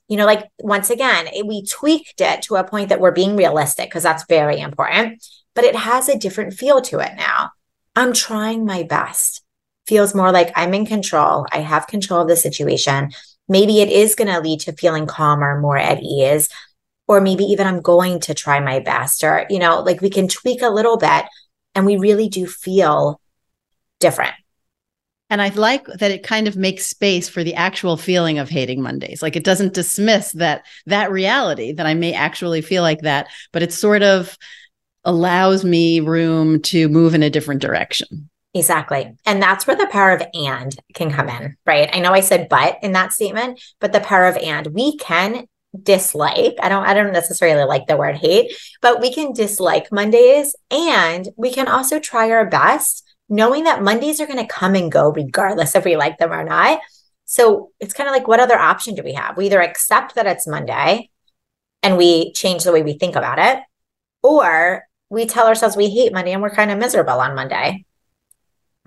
you 0.08 0.18
know, 0.18 0.26
like 0.26 0.50
once 0.60 0.90
again, 0.90 1.28
it, 1.28 1.46
we 1.46 1.66
tweaked 1.66 2.22
it 2.22 2.42
to 2.44 2.56
a 2.56 2.64
point 2.64 2.90
that 2.90 3.00
we're 3.00 3.12
being 3.12 3.36
realistic 3.36 3.90
because 3.90 4.04
that's 4.04 4.26
very 4.28 4.60
important, 4.60 5.26
but 5.54 5.66
it 5.66 5.76
has 5.76 6.08
a 6.08 6.18
different 6.18 6.54
feel 6.54 6.82
to 6.82 7.00
it 7.00 7.12
now. 7.18 7.52
I'm 7.96 8.14
trying 8.14 8.66
my 8.66 8.84
best. 8.84 9.44
Feels 9.86 10.14
more 10.14 10.32
like 10.32 10.52
I'm 10.56 10.74
in 10.74 10.86
control. 10.86 11.46
I 11.52 11.60
have 11.60 11.88
control 11.88 12.22
of 12.22 12.28
the 12.28 12.36
situation. 12.36 13.12
Maybe 13.48 13.82
it 13.82 13.90
is 13.90 14.16
going 14.16 14.28
to 14.28 14.40
lead 14.40 14.60
to 14.62 14.74
feeling 14.74 15.08
calmer, 15.08 15.60
more 15.60 15.78
at 15.78 16.04
ease, 16.04 16.50
or 17.08 17.22
maybe 17.22 17.46
even 17.46 17.66
I'm 17.66 17.82
going 17.82 18.20
to 18.22 18.34
try 18.34 18.60
my 18.60 18.80
best, 18.80 19.24
or, 19.24 19.46
you 19.50 19.60
know, 19.60 19.80
like 19.80 20.02
we 20.02 20.10
can 20.10 20.28
tweak 20.28 20.62
a 20.62 20.70
little 20.70 20.98
bit 20.98 21.26
and 21.74 21.86
we 21.86 21.98
really 21.98 22.28
do 22.28 22.46
feel 22.46 23.22
different. 24.00 24.36
And 25.30 25.42
I 25.42 25.50
like 25.50 25.86
that 25.88 26.12
it 26.12 26.24
kind 26.24 26.48
of 26.48 26.56
makes 26.56 26.88
space 26.88 27.28
for 27.28 27.44
the 27.44 27.56
actual 27.56 27.98
feeling 27.98 28.40
of 28.40 28.50
hating 28.50 28.82
Mondays. 28.82 29.22
Like 29.22 29.36
it 29.36 29.44
doesn't 29.44 29.74
dismiss 29.74 30.32
that 30.34 30.66
that 30.86 31.12
reality 31.12 31.74
that 31.74 31.86
I 31.86 31.94
may 31.94 32.14
actually 32.14 32.62
feel 32.62 32.82
like 32.82 33.02
that, 33.02 33.28
but 33.52 33.62
it 33.62 33.74
sort 33.74 34.04
of 34.04 34.38
allows 35.04 35.66
me 35.66 36.00
room 36.00 36.62
to 36.62 36.88
move 36.90 37.14
in 37.14 37.24
a 37.24 37.30
different 37.30 37.62
direction. 37.62 38.30
Exactly. 38.54 39.14
And 39.26 39.42
that's 39.42 39.68
where 39.68 39.76
the 39.76 39.88
power 39.88 40.12
of 40.12 40.24
and 40.34 40.76
can 40.94 41.12
come 41.12 41.30
in, 41.30 41.58
right? 41.66 41.90
I 41.94 42.00
know 42.00 42.14
I 42.14 42.22
said 42.22 42.50
but 42.50 42.78
in 42.82 42.94
that 42.94 43.12
statement, 43.12 43.62
but 43.80 43.94
the 43.94 44.00
power 44.00 44.26
of 44.26 44.38
and 44.38 44.68
we 44.68 44.98
can 44.98 45.46
dislike. 45.84 46.56
I 46.62 46.70
don't 46.70 46.86
I 46.86 46.94
don't 46.94 47.14
necessarily 47.14 47.66
like 47.66 47.88
the 47.88 47.98
word 47.98 48.16
hate, 48.16 48.52
but 48.82 49.02
we 49.02 49.14
can 49.14 49.34
dislike 49.34 49.92
Mondays 49.92 50.56
and 50.72 51.28
we 51.36 51.52
can 51.52 51.68
also 51.68 52.00
try 52.00 52.32
our 52.32 52.46
best 52.46 53.07
knowing 53.30 53.66
that 53.66 53.84
Mondays 53.84 54.20
are 54.20 54.26
going 54.26 54.40
to 54.40 54.54
come 54.54 54.76
and 54.76 54.92
go 54.92 55.12
regardless 55.12 55.76
if 55.76 55.86
we 55.86 55.98
like 55.98 56.18
them 56.18 56.32
or 56.32 56.44
not. 56.44 56.80
So 57.26 57.72
it's 57.80 57.94
kind 57.94 58.08
of 58.08 58.14
like, 58.14 58.28
what 58.28 58.40
other 58.40 58.58
option 58.58 58.96
do 58.96 59.04
we 59.04 59.14
have? 59.14 59.36
We 59.36 59.48
either 59.48 59.62
accept 59.62 60.16
that 60.16 60.28
it's 60.28 60.48
Monday 60.48 61.10
and 61.84 61.98
we 61.98 62.32
change 62.34 62.64
the 62.64 62.72
way 62.72 62.84
we 62.84 62.98
think 62.98 63.16
about 63.16 63.40
it, 63.40 63.60
or 64.24 64.88
we 65.10 65.26
tell 65.26 65.48
ourselves 65.48 65.78
we 65.78 65.90
hate 65.90 66.14
Monday 66.14 66.32
and 66.32 66.42
we're 66.42 66.50
kind 66.50 66.72
of 66.72 66.78
miserable 66.78 67.20
on 67.20 67.36
Monday. 67.36 67.86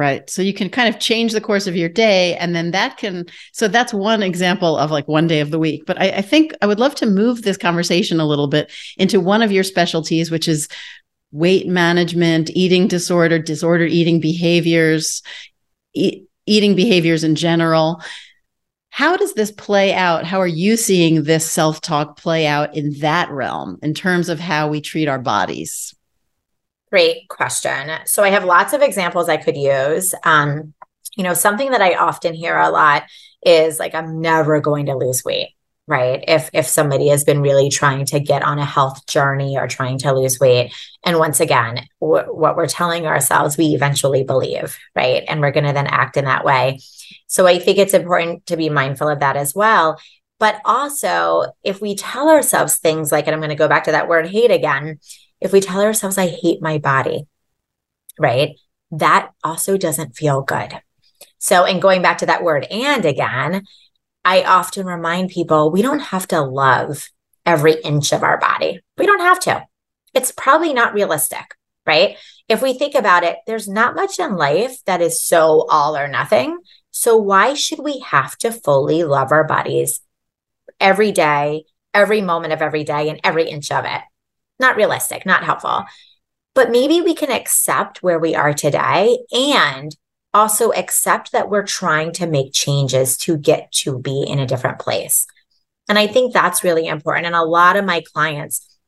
Right. 0.00 0.30
So 0.30 0.40
you 0.40 0.54
can 0.54 0.70
kind 0.70 0.88
of 0.88 0.98
change 0.98 1.32
the 1.32 1.42
course 1.42 1.66
of 1.66 1.76
your 1.76 1.90
day. 1.90 2.34
And 2.36 2.56
then 2.56 2.70
that 2.70 2.96
can, 2.96 3.26
so 3.52 3.68
that's 3.68 3.92
one 3.92 4.22
example 4.22 4.78
of 4.78 4.90
like 4.90 5.06
one 5.06 5.26
day 5.26 5.40
of 5.40 5.50
the 5.50 5.58
week. 5.58 5.84
But 5.84 6.00
I, 6.00 6.08
I, 6.12 6.22
think 6.22 6.54
I 6.62 6.66
would 6.66 6.80
love 6.80 6.94
to 6.96 7.06
move 7.06 7.42
this 7.42 7.58
conversation 7.58 8.18
a 8.18 8.26
little 8.26 8.46
bit 8.46 8.72
into 8.96 9.20
one 9.20 9.42
of 9.42 9.52
your 9.52 9.62
specialties, 9.62 10.30
which 10.30 10.48
is 10.48 10.68
weight 11.32 11.66
management, 11.66 12.50
eating 12.50 12.88
disorder, 12.88 13.38
disorder 13.38 13.84
eating 13.84 14.20
behaviors, 14.20 15.22
e- 15.94 16.24
eating 16.46 16.74
behaviors 16.74 17.24
in 17.24 17.34
general. 17.34 18.02
How 18.90 19.16
does 19.16 19.34
this 19.34 19.52
play 19.52 19.94
out? 19.94 20.24
How 20.24 20.40
are 20.40 20.46
you 20.46 20.76
seeing 20.76 21.22
this 21.22 21.48
self 21.50 21.80
talk 21.80 22.16
play 22.16 22.46
out 22.46 22.76
in 22.76 22.98
that 23.00 23.30
realm 23.30 23.78
in 23.82 23.94
terms 23.94 24.28
of 24.28 24.40
how 24.40 24.68
we 24.68 24.80
treat 24.80 25.08
our 25.08 25.20
bodies? 25.20 25.94
Great 26.90 27.28
question. 27.28 27.90
So 28.06 28.24
I 28.24 28.30
have 28.30 28.44
lots 28.44 28.72
of 28.72 28.82
examples 28.82 29.28
I 29.28 29.36
could 29.36 29.56
use. 29.56 30.12
Um, 30.24 30.74
you 31.16 31.22
know, 31.22 31.34
something 31.34 31.70
that 31.70 31.80
I 31.80 31.94
often 31.94 32.34
hear 32.34 32.58
a 32.58 32.70
lot 32.70 33.04
is 33.46 33.78
like, 33.78 33.94
I'm 33.94 34.20
never 34.20 34.60
going 34.60 34.86
to 34.86 34.96
lose 34.96 35.24
weight 35.24 35.54
right? 35.90 36.24
If 36.28 36.50
if 36.52 36.66
somebody 36.66 37.08
has 37.08 37.24
been 37.24 37.42
really 37.42 37.68
trying 37.68 38.04
to 38.06 38.20
get 38.20 38.44
on 38.44 38.60
a 38.60 38.64
health 38.64 39.06
journey 39.06 39.58
or 39.58 39.66
trying 39.66 39.98
to 39.98 40.12
lose 40.12 40.38
weight. 40.38 40.72
And 41.04 41.18
once 41.18 41.40
again 41.40 41.86
w- 42.00 42.32
what 42.32 42.56
we're 42.56 42.68
telling 42.68 43.06
ourselves 43.06 43.58
we 43.58 43.74
eventually 43.74 44.22
believe 44.22 44.78
right? 44.94 45.24
And 45.26 45.40
we're 45.40 45.50
going 45.50 45.66
to 45.66 45.72
then 45.72 45.88
act 45.88 46.16
in 46.16 46.26
that 46.26 46.44
way. 46.44 46.78
So 47.26 47.46
i 47.46 47.58
think 47.58 47.78
it's 47.78 47.94
important 47.94 48.46
to 48.46 48.56
be 48.56 48.70
mindful 48.70 49.08
of 49.08 49.20
that 49.20 49.36
as 49.36 49.54
well. 49.54 50.00
But 50.38 50.60
also 50.64 51.52
if 51.64 51.80
we 51.80 51.96
tell 51.96 52.30
ourselves 52.30 52.78
things 52.78 53.10
like 53.10 53.26
and 53.26 53.34
i'm 53.34 53.40
going 53.40 53.50
to 53.50 53.56
go 53.56 53.68
back 53.68 53.84
to 53.84 53.92
that 53.92 54.08
word 54.08 54.28
hate 54.28 54.52
again. 54.52 55.00
If 55.40 55.52
we 55.52 55.60
tell 55.60 55.80
ourselves 55.80 56.16
i 56.16 56.28
hate 56.28 56.62
my 56.62 56.78
body 56.78 57.26
right? 58.20 58.56
That 58.92 59.30
also 59.42 59.76
doesn't 59.76 60.16
feel 60.16 60.42
good. 60.42 60.80
So, 61.38 61.64
and 61.64 61.80
going 61.80 62.02
back 62.02 62.18
to 62.18 62.26
that 62.26 62.44
word 62.44 62.66
and 62.70 63.04
again, 63.04 63.64
I 64.24 64.42
often 64.42 64.86
remind 64.86 65.30
people 65.30 65.70
we 65.70 65.82
don't 65.82 66.00
have 66.00 66.28
to 66.28 66.40
love 66.42 67.08
every 67.46 67.74
inch 67.80 68.12
of 68.12 68.22
our 68.22 68.38
body. 68.38 68.80
We 68.98 69.06
don't 69.06 69.20
have 69.20 69.40
to. 69.40 69.66
It's 70.14 70.32
probably 70.32 70.74
not 70.74 70.94
realistic, 70.94 71.54
right? 71.86 72.16
If 72.48 72.62
we 72.62 72.74
think 72.74 72.94
about 72.94 73.22
it, 73.22 73.38
there's 73.46 73.68
not 73.68 73.94
much 73.94 74.18
in 74.18 74.36
life 74.36 74.84
that 74.84 75.00
is 75.00 75.22
so 75.22 75.66
all 75.70 75.96
or 75.96 76.08
nothing. 76.08 76.58
So, 76.90 77.16
why 77.16 77.54
should 77.54 77.78
we 77.78 78.00
have 78.00 78.36
to 78.38 78.50
fully 78.50 79.04
love 79.04 79.32
our 79.32 79.44
bodies 79.44 80.00
every 80.80 81.12
day, 81.12 81.64
every 81.94 82.20
moment 82.20 82.52
of 82.52 82.60
every 82.60 82.84
day, 82.84 83.08
and 83.08 83.20
every 83.22 83.48
inch 83.48 83.70
of 83.70 83.84
it? 83.84 84.02
Not 84.58 84.76
realistic, 84.76 85.24
not 85.24 85.44
helpful. 85.44 85.84
But 86.54 86.70
maybe 86.70 87.00
we 87.00 87.14
can 87.14 87.30
accept 87.30 88.02
where 88.02 88.18
we 88.18 88.34
are 88.34 88.52
today 88.52 89.18
and 89.32 89.96
also 90.32 90.70
accept 90.72 91.32
that 91.32 91.50
we're 91.50 91.66
trying 91.66 92.12
to 92.12 92.26
make 92.26 92.52
changes 92.52 93.16
to 93.18 93.36
get 93.36 93.72
to 93.72 93.98
be 93.98 94.24
in 94.26 94.38
a 94.38 94.46
different 94.46 94.78
place. 94.78 95.26
And 95.88 95.98
I 95.98 96.06
think 96.06 96.32
that's 96.32 96.62
really 96.62 96.86
important. 96.86 97.26
And 97.26 97.34
a 97.34 97.42
lot 97.42 97.76
of 97.76 97.84
my 97.84 98.02
clients, 98.12 98.78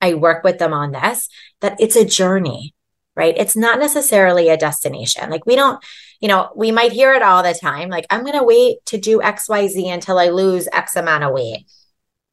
I 0.00 0.14
work 0.14 0.42
with 0.42 0.58
them 0.58 0.72
on 0.72 0.92
this, 0.92 1.28
that 1.60 1.76
it's 1.80 1.96
a 1.96 2.04
journey, 2.04 2.74
right? 3.14 3.34
It's 3.36 3.56
not 3.56 3.78
necessarily 3.78 4.48
a 4.48 4.56
destination. 4.56 5.30
Like 5.30 5.46
we 5.46 5.54
don't, 5.54 5.82
you 6.20 6.28
know, 6.28 6.50
we 6.54 6.70
might 6.70 6.92
hear 6.92 7.14
it 7.14 7.22
all 7.22 7.42
the 7.42 7.54
time. 7.54 7.88
Like, 7.88 8.06
I'm 8.10 8.22
going 8.22 8.38
to 8.38 8.44
wait 8.44 8.84
to 8.86 8.98
do 8.98 9.20
XYZ 9.20 9.92
until 9.92 10.18
I 10.18 10.28
lose 10.28 10.68
X 10.70 10.96
amount 10.96 11.24
of 11.24 11.32
weight. 11.32 11.64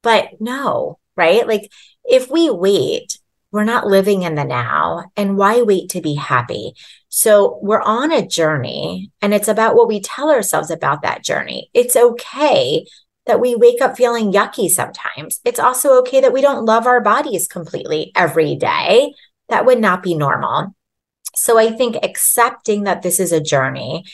But 0.02 0.40
no, 0.40 0.98
right? 1.16 1.46
Like, 1.46 1.70
if 2.04 2.30
we 2.30 2.50
wait, 2.50 3.18
we're 3.50 3.64
not 3.64 3.86
living 3.86 4.22
in 4.22 4.34
the 4.34 4.44
now. 4.44 5.04
And 5.16 5.36
why 5.36 5.62
wait 5.62 5.90
to 5.90 6.00
be 6.00 6.14
happy? 6.14 6.74
So 7.08 7.58
we're 7.62 7.82
on 7.82 8.12
a 8.12 8.26
journey, 8.26 9.10
and 9.22 9.32
it's 9.32 9.48
about 9.48 9.74
what 9.74 9.88
we 9.88 10.00
tell 10.00 10.30
ourselves 10.30 10.70
about 10.70 11.02
that 11.02 11.24
journey. 11.24 11.70
It's 11.72 11.96
okay 11.96 12.86
that 13.26 13.40
we 13.40 13.54
wake 13.54 13.80
up 13.80 13.96
feeling 13.96 14.32
yucky 14.32 14.68
sometimes. 14.68 15.40
It's 15.44 15.60
also 15.60 15.98
okay 16.00 16.20
that 16.20 16.32
we 16.32 16.40
don't 16.40 16.64
love 16.64 16.86
our 16.86 17.00
bodies 17.00 17.46
completely 17.46 18.12
every 18.14 18.56
day. 18.56 19.14
That 19.48 19.66
would 19.66 19.80
not 19.80 20.02
be 20.02 20.14
normal. 20.14 20.74
So 21.34 21.58
I 21.58 21.70
think 21.72 21.96
accepting 22.02 22.84
that 22.84 23.02
this 23.02 23.20
is 23.20 23.32
a 23.32 23.40
journey 23.40 24.04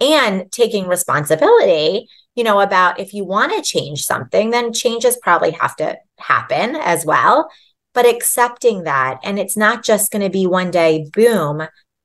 and 0.00 0.50
taking 0.52 0.86
responsibility, 0.86 2.06
you 2.34 2.44
know, 2.44 2.60
about 2.60 3.00
if 3.00 3.12
you 3.12 3.24
want 3.24 3.52
to 3.52 3.62
change 3.62 4.04
something, 4.04 4.50
then 4.50 4.72
changes 4.72 5.18
probably 5.20 5.50
have 5.52 5.76
to 5.76 5.98
happen 6.18 6.76
as 6.76 7.04
well. 7.04 7.50
But 7.92 8.06
accepting 8.06 8.84
that, 8.84 9.18
and 9.24 9.38
it's 9.38 9.56
not 9.56 9.84
just 9.84 10.12
going 10.12 10.22
to 10.22 10.30
be 10.30 10.46
one 10.46 10.70
day, 10.70 11.06
boom, 11.12 11.62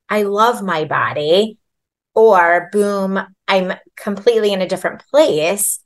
I 0.08 0.22
love 0.22 0.62
my 0.62 0.84
body, 0.84 1.58
or 2.14 2.68
boom, 2.72 3.20
I'm 3.46 3.74
completely 3.96 4.52
in 4.52 4.62
a 4.62 4.68
different 4.68 5.04
place. 5.10 5.80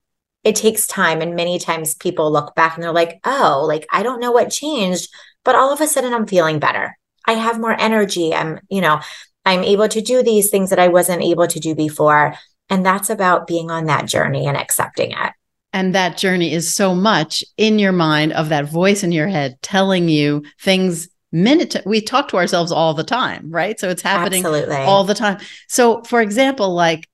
It 0.44 0.56
takes 0.56 0.86
time. 0.86 1.20
And 1.20 1.36
many 1.36 1.58
times 1.58 1.94
people 1.94 2.32
look 2.32 2.54
back 2.54 2.74
and 2.74 2.82
they're 2.82 2.92
like, 2.92 3.20
oh, 3.24 3.64
like 3.66 3.86
I 3.92 4.02
don't 4.02 4.20
know 4.20 4.32
what 4.32 4.50
changed, 4.50 5.08
but 5.44 5.54
all 5.54 5.72
of 5.72 5.80
a 5.80 5.86
sudden 5.86 6.14
I'm 6.14 6.26
feeling 6.26 6.58
better. 6.58 6.96
I 7.26 7.34
have 7.34 7.60
more 7.60 7.78
energy. 7.78 8.32
I'm, 8.34 8.60
you 8.70 8.80
know, 8.80 9.00
I'm 9.44 9.64
able 9.64 9.88
to 9.88 10.00
do 10.00 10.22
these 10.22 10.50
things 10.50 10.70
that 10.70 10.78
I 10.78 10.88
wasn't 10.88 11.22
able 11.22 11.46
to 11.48 11.60
do 11.60 11.74
before. 11.74 12.34
And 12.70 12.86
that's 12.86 13.10
about 13.10 13.46
being 13.46 13.70
on 13.70 13.86
that 13.86 14.06
journey 14.06 14.46
and 14.46 14.56
accepting 14.56 15.10
it. 15.10 15.32
And 15.72 15.94
that 15.94 16.16
journey 16.16 16.52
is 16.52 16.74
so 16.74 16.94
much 16.94 17.44
in 17.56 17.78
your 17.78 17.92
mind 17.92 18.32
of 18.32 18.48
that 18.48 18.68
voice 18.68 19.02
in 19.02 19.12
your 19.12 19.28
head 19.28 19.58
telling 19.62 20.08
you 20.08 20.42
things 20.60 21.08
minute 21.32 21.70
to, 21.70 21.82
we 21.86 22.00
talk 22.00 22.28
to 22.28 22.36
ourselves 22.36 22.72
all 22.72 22.92
the 22.94 23.04
time, 23.04 23.50
right? 23.50 23.78
So 23.78 23.88
it's 23.88 24.02
happening 24.02 24.44
Absolutely. 24.44 24.76
all 24.76 25.04
the 25.04 25.14
time. 25.14 25.38
So 25.68 26.02
for 26.02 26.20
example, 26.20 26.74
like 26.74 27.08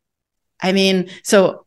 I 0.62 0.72
mean, 0.72 1.10
so 1.22 1.66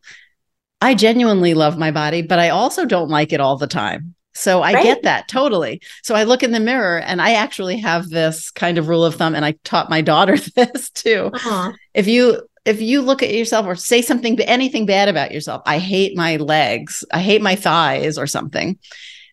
I 0.82 0.96
genuinely 0.96 1.54
love 1.54 1.78
my 1.78 1.92
body, 1.92 2.22
but 2.22 2.40
I 2.40 2.50
also 2.50 2.86
don't 2.86 3.10
like 3.10 3.34
it 3.34 3.40
all 3.40 3.58
the 3.58 3.68
time. 3.68 4.16
So 4.34 4.62
I 4.62 4.74
right. 4.74 4.84
get 4.84 5.04
that 5.04 5.28
totally. 5.28 5.82
So 6.04 6.16
I 6.16 6.24
look 6.24 6.44
in 6.44 6.52
the 6.52 6.60
mirror 6.60 7.00
and 7.00 7.22
I 7.22 7.34
actually 7.34 7.78
have 7.80 8.10
this 8.10 8.52
kind 8.52 8.78
of 8.78 8.88
rule 8.88 9.04
of 9.04 9.16
thumb 9.16 9.36
and 9.36 9.44
I 9.44 9.56
taught 9.64 9.90
my 9.90 10.02
daughter 10.02 10.38
this 10.56 10.90
too. 10.92 11.30
Uh-huh. 11.34 11.74
If 11.94 12.08
you 12.08 12.42
if 12.66 12.82
you 12.82 13.02
look 13.02 13.24
at 13.24 13.34
yourself 13.34 13.66
or 13.66 13.76
say 13.76 14.02
something 14.02 14.40
anything 14.42 14.86
bad 14.86 15.10
about 15.10 15.32
yourself, 15.32 15.62
I 15.66 15.80
hate 15.80 16.16
my 16.16 16.38
legs, 16.38 17.04
I 17.12 17.20
hate 17.20 17.42
my 17.42 17.56
thighs 17.56 18.18
or 18.18 18.28
something, 18.28 18.78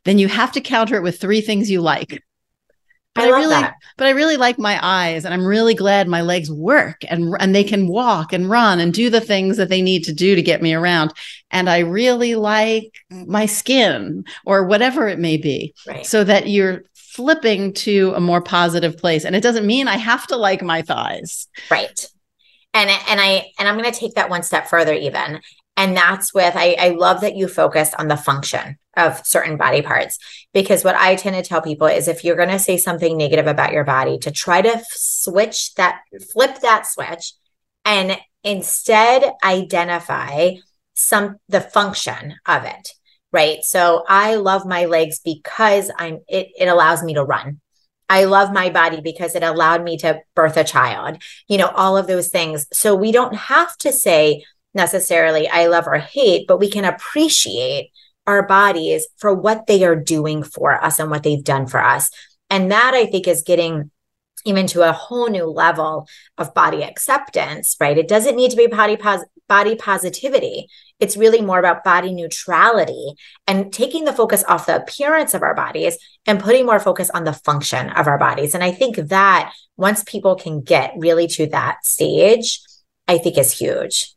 then 0.04 0.18
you 0.18 0.28
have 0.28 0.52
to 0.52 0.60
counter 0.60 0.96
it 0.96 1.02
with 1.02 1.20
three 1.20 1.40
things 1.40 1.70
you 1.70 1.80
like. 1.80 2.22
But 3.14 3.24
I, 3.24 3.28
I 3.28 3.38
really, 3.38 3.48
that. 3.48 3.74
but 3.96 4.06
I 4.06 4.10
really 4.10 4.36
like 4.36 4.58
my 4.58 4.78
eyes, 4.82 5.24
and 5.24 5.32
I'm 5.32 5.46
really 5.46 5.74
glad 5.74 6.06
my 6.06 6.20
legs 6.20 6.50
work 6.52 7.02
and 7.08 7.34
and 7.40 7.54
they 7.54 7.64
can 7.64 7.88
walk 7.88 8.34
and 8.34 8.50
run 8.50 8.78
and 8.78 8.92
do 8.92 9.08
the 9.08 9.22
things 9.22 9.56
that 9.56 9.70
they 9.70 9.80
need 9.80 10.04
to 10.04 10.12
do 10.12 10.34
to 10.34 10.42
get 10.42 10.60
me 10.60 10.74
around. 10.74 11.14
And 11.50 11.70
I 11.70 11.78
really 11.78 12.34
like 12.34 12.92
my 13.10 13.46
skin 13.46 14.24
or 14.44 14.66
whatever 14.66 15.08
it 15.08 15.18
may 15.18 15.38
be, 15.38 15.74
right. 15.86 16.04
so 16.04 16.24
that 16.24 16.48
you're 16.48 16.82
flipping 16.94 17.72
to 17.72 18.12
a 18.14 18.20
more 18.20 18.42
positive 18.42 18.98
place. 18.98 19.24
And 19.24 19.34
it 19.34 19.42
doesn't 19.42 19.66
mean 19.66 19.88
I 19.88 19.96
have 19.96 20.26
to 20.26 20.36
like 20.36 20.60
my 20.60 20.82
thighs, 20.82 21.48
right? 21.70 22.06
And 22.76 22.90
and 22.90 23.20
I 23.20 23.50
and 23.58 23.66
I'm 23.66 23.78
going 23.78 23.90
to 23.90 23.98
take 23.98 24.14
that 24.14 24.28
one 24.28 24.42
step 24.42 24.68
further, 24.68 24.92
even. 24.92 25.40
And 25.78 25.96
that's 25.96 26.32
with, 26.32 26.54
I, 26.56 26.76
I 26.78 26.88
love 26.90 27.20
that 27.20 27.36
you 27.36 27.48
focused 27.48 27.94
on 27.98 28.08
the 28.08 28.16
function 28.16 28.78
of 28.96 29.20
certain 29.26 29.58
body 29.58 29.82
parts. 29.82 30.18
Because 30.54 30.84
what 30.84 30.94
I 30.94 31.16
tend 31.16 31.36
to 31.36 31.46
tell 31.46 31.60
people 31.60 31.86
is 31.86 32.08
if 32.08 32.24
you're 32.24 32.36
going 32.36 32.48
to 32.48 32.58
say 32.58 32.78
something 32.78 33.16
negative 33.16 33.46
about 33.46 33.72
your 33.72 33.84
body, 33.84 34.18
to 34.20 34.30
try 34.30 34.62
to 34.62 34.82
switch 34.90 35.74
that, 35.74 36.00
flip 36.32 36.60
that 36.60 36.86
switch 36.86 37.34
and 37.84 38.18
instead 38.42 39.34
identify 39.44 40.52
some 40.94 41.36
the 41.48 41.60
function 41.60 42.36
of 42.46 42.64
it 42.64 42.92
right? 43.32 43.62
So 43.62 44.04
i 44.08 44.36
love 44.36 44.64
my 44.64 44.86
legs 44.86 45.20
because 45.22 45.90
i'm 45.98 46.20
it, 46.28 46.48
it 46.58 46.68
allows 46.68 47.02
me 47.02 47.14
to 47.14 47.24
run 47.24 47.60
i 48.08 48.24
love 48.24 48.52
my 48.52 48.70
body 48.70 49.00
because 49.00 49.34
it 49.34 49.42
allowed 49.42 49.82
me 49.82 49.96
to 49.96 50.20
birth 50.34 50.56
a 50.56 50.64
child 50.64 51.16
you 51.48 51.58
know 51.58 51.68
all 51.68 51.96
of 51.96 52.06
those 52.06 52.28
things 52.28 52.66
so 52.72 52.94
we 52.94 53.12
don't 53.12 53.34
have 53.34 53.76
to 53.76 53.92
say 53.92 54.42
necessarily 54.76 55.48
I 55.48 55.66
love 55.66 55.88
or 55.88 55.98
hate, 55.98 56.46
but 56.46 56.60
we 56.60 56.70
can 56.70 56.84
appreciate 56.84 57.90
our 58.28 58.46
bodies 58.46 59.08
for 59.16 59.34
what 59.34 59.66
they 59.66 59.84
are 59.84 59.96
doing 59.96 60.44
for 60.44 60.72
us 60.72 61.00
and 61.00 61.10
what 61.10 61.24
they've 61.24 61.42
done 61.42 61.66
for 61.66 61.82
us. 61.82 62.10
And 62.50 62.70
that 62.70 62.94
I 62.94 63.06
think 63.06 63.26
is 63.26 63.42
getting 63.42 63.90
even 64.46 64.66
to 64.68 64.88
a 64.88 64.92
whole 64.92 65.28
new 65.28 65.44
level 65.44 66.08
of 66.38 66.54
body 66.54 66.82
acceptance, 66.82 67.76
right? 67.80 67.98
It 67.98 68.08
doesn't 68.08 68.36
need 68.36 68.52
to 68.52 68.56
be 68.56 68.66
body 68.66 68.96
pos- 68.96 69.24
body 69.48 69.76
positivity. 69.76 70.68
It's 70.98 71.16
really 71.16 71.42
more 71.42 71.58
about 71.58 71.84
body 71.84 72.14
neutrality 72.14 73.14
and 73.46 73.72
taking 73.72 74.04
the 74.04 74.12
focus 74.12 74.42
off 74.48 74.66
the 74.66 74.76
appearance 74.76 75.34
of 75.34 75.42
our 75.42 75.54
bodies 75.54 75.98
and 76.26 76.40
putting 76.40 76.64
more 76.64 76.80
focus 76.80 77.10
on 77.10 77.24
the 77.24 77.32
function 77.32 77.90
of 77.90 78.06
our 78.06 78.18
bodies. 78.18 78.54
And 78.54 78.64
I 78.64 78.72
think 78.72 78.96
that 78.96 79.52
once 79.76 80.02
people 80.04 80.36
can 80.36 80.62
get 80.62 80.94
really 80.96 81.26
to 81.28 81.46
that 81.48 81.84
stage, 81.84 82.60
I 83.06 83.18
think 83.18 83.36
is 83.36 83.52
huge. 83.52 84.14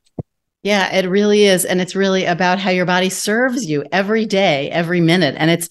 Yeah, 0.63 0.93
it 0.93 1.07
really 1.07 1.45
is. 1.45 1.63
And 1.63 1.79
it's 1.79 1.95
really 1.95 2.25
about 2.25 2.59
how 2.59 2.69
your 2.69 2.86
body 2.86 3.09
serves 3.09 3.65
you 3.65 3.86
every 3.91 4.25
day, 4.25 4.69
every 4.69 5.00
minute. 5.00 5.36
And 5.38 5.50
it's 5.50 5.69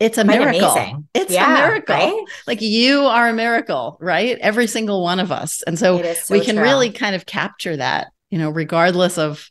it's 0.00 0.16
a 0.18 0.24
Quite 0.24 0.38
miracle. 0.38 0.70
Amazing. 0.70 1.08
It's 1.14 1.32
yeah, 1.32 1.52
a 1.52 1.66
miracle. 1.66 1.94
Right? 1.94 2.24
Like 2.46 2.60
you 2.60 3.02
are 3.02 3.28
a 3.28 3.32
miracle, 3.32 3.98
right? 4.00 4.38
Every 4.38 4.66
single 4.66 5.02
one 5.02 5.18
of 5.18 5.32
us. 5.32 5.62
And 5.62 5.78
so, 5.78 6.00
so 6.14 6.34
we 6.34 6.44
can 6.44 6.56
true. 6.56 6.64
really 6.64 6.90
kind 6.90 7.16
of 7.16 7.26
capture 7.26 7.76
that, 7.76 8.08
you 8.30 8.38
know, 8.38 8.50
regardless 8.50 9.18
of 9.18 9.48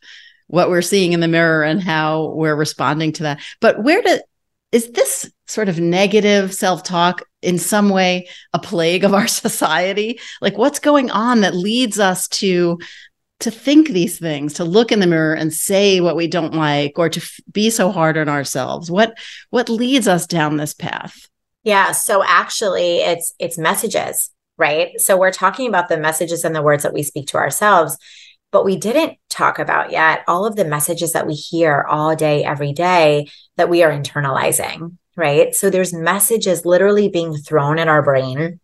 what 0.47 0.69
we're 0.69 0.81
seeing 0.81 1.11
in 1.11 1.19
the 1.19 1.27
mirror 1.27 1.63
and 1.63 1.81
how 1.81 2.27
we're 2.27 2.55
responding 2.55 3.11
to 3.13 3.23
that. 3.23 3.41
But 3.59 3.83
where 3.83 4.01
do 4.01 4.19
is 4.71 4.91
this 4.91 5.31
sort 5.47 5.69
of 5.69 5.79
negative 5.79 6.53
self-talk 6.53 7.23
in 7.41 7.57
some 7.57 7.89
way 7.89 8.27
a 8.53 8.59
plague 8.59 9.03
of 9.03 9.13
our 9.13 9.27
society? 9.27 10.19
Like 10.39 10.57
what's 10.57 10.79
going 10.79 11.11
on 11.11 11.41
that 11.41 11.55
leads 11.55 11.99
us 11.99 12.29
to 12.29 12.79
to 13.39 13.51
think 13.51 13.89
these 13.89 14.17
things 14.17 14.53
to 14.53 14.63
look 14.63 14.91
in 14.91 15.00
the 15.00 15.08
mirror 15.08 15.34
and 15.34 15.53
say 15.53 16.01
what 16.01 16.15
we 16.15 16.27
don't 16.27 16.53
like 16.53 16.98
or 16.98 17.10
to 17.10 17.20
f- 17.20 17.39
be 17.51 17.70
so 17.70 17.91
hard 17.91 18.17
on 18.17 18.29
ourselves. 18.29 18.89
What 18.89 19.17
what 19.50 19.70
leads 19.70 20.08
us 20.08 20.25
down 20.25 20.58
this 20.58 20.74
path? 20.74 21.27
Yeah 21.63 21.91
so 21.91 22.24
actually 22.24 22.98
it's 22.98 23.34
it's 23.39 23.58
messages 23.58 24.32
right? 24.60 25.00
So 25.00 25.17
we're 25.17 25.32
talking 25.32 25.67
about 25.67 25.88
the 25.88 26.00
messages 26.00 26.44
and 26.44 26.56
the 26.56 26.63
words 26.63 26.82
that 26.82 26.94
we 26.94 27.03
speak 27.03 27.27
to 27.27 27.38
ourselves 27.38 27.98
but 28.50 28.65
we 28.65 28.77
didn't 28.77 29.17
talk 29.29 29.60
about 29.60 29.91
yet 29.91 30.24
all 30.27 30.46
of 30.46 30.56
the 30.56 30.65
messages 30.65 31.13
that 31.13 31.27
we 31.27 31.34
hear 31.34 31.86
all 31.88 32.15
day 32.15 32.44
every 32.44 32.74
day 32.74 33.27
that 33.58 33.70
we 33.70 33.84
are 33.84 33.91
internalizing 33.91 34.98
right? 35.17 35.56
So 35.56 35.70
there's 35.70 35.94
messages 35.94 36.65
literally 36.65 37.10
being 37.10 37.36
thrown 37.36 37.79
in 37.79 37.89
our 37.89 38.01
brain 38.03 38.60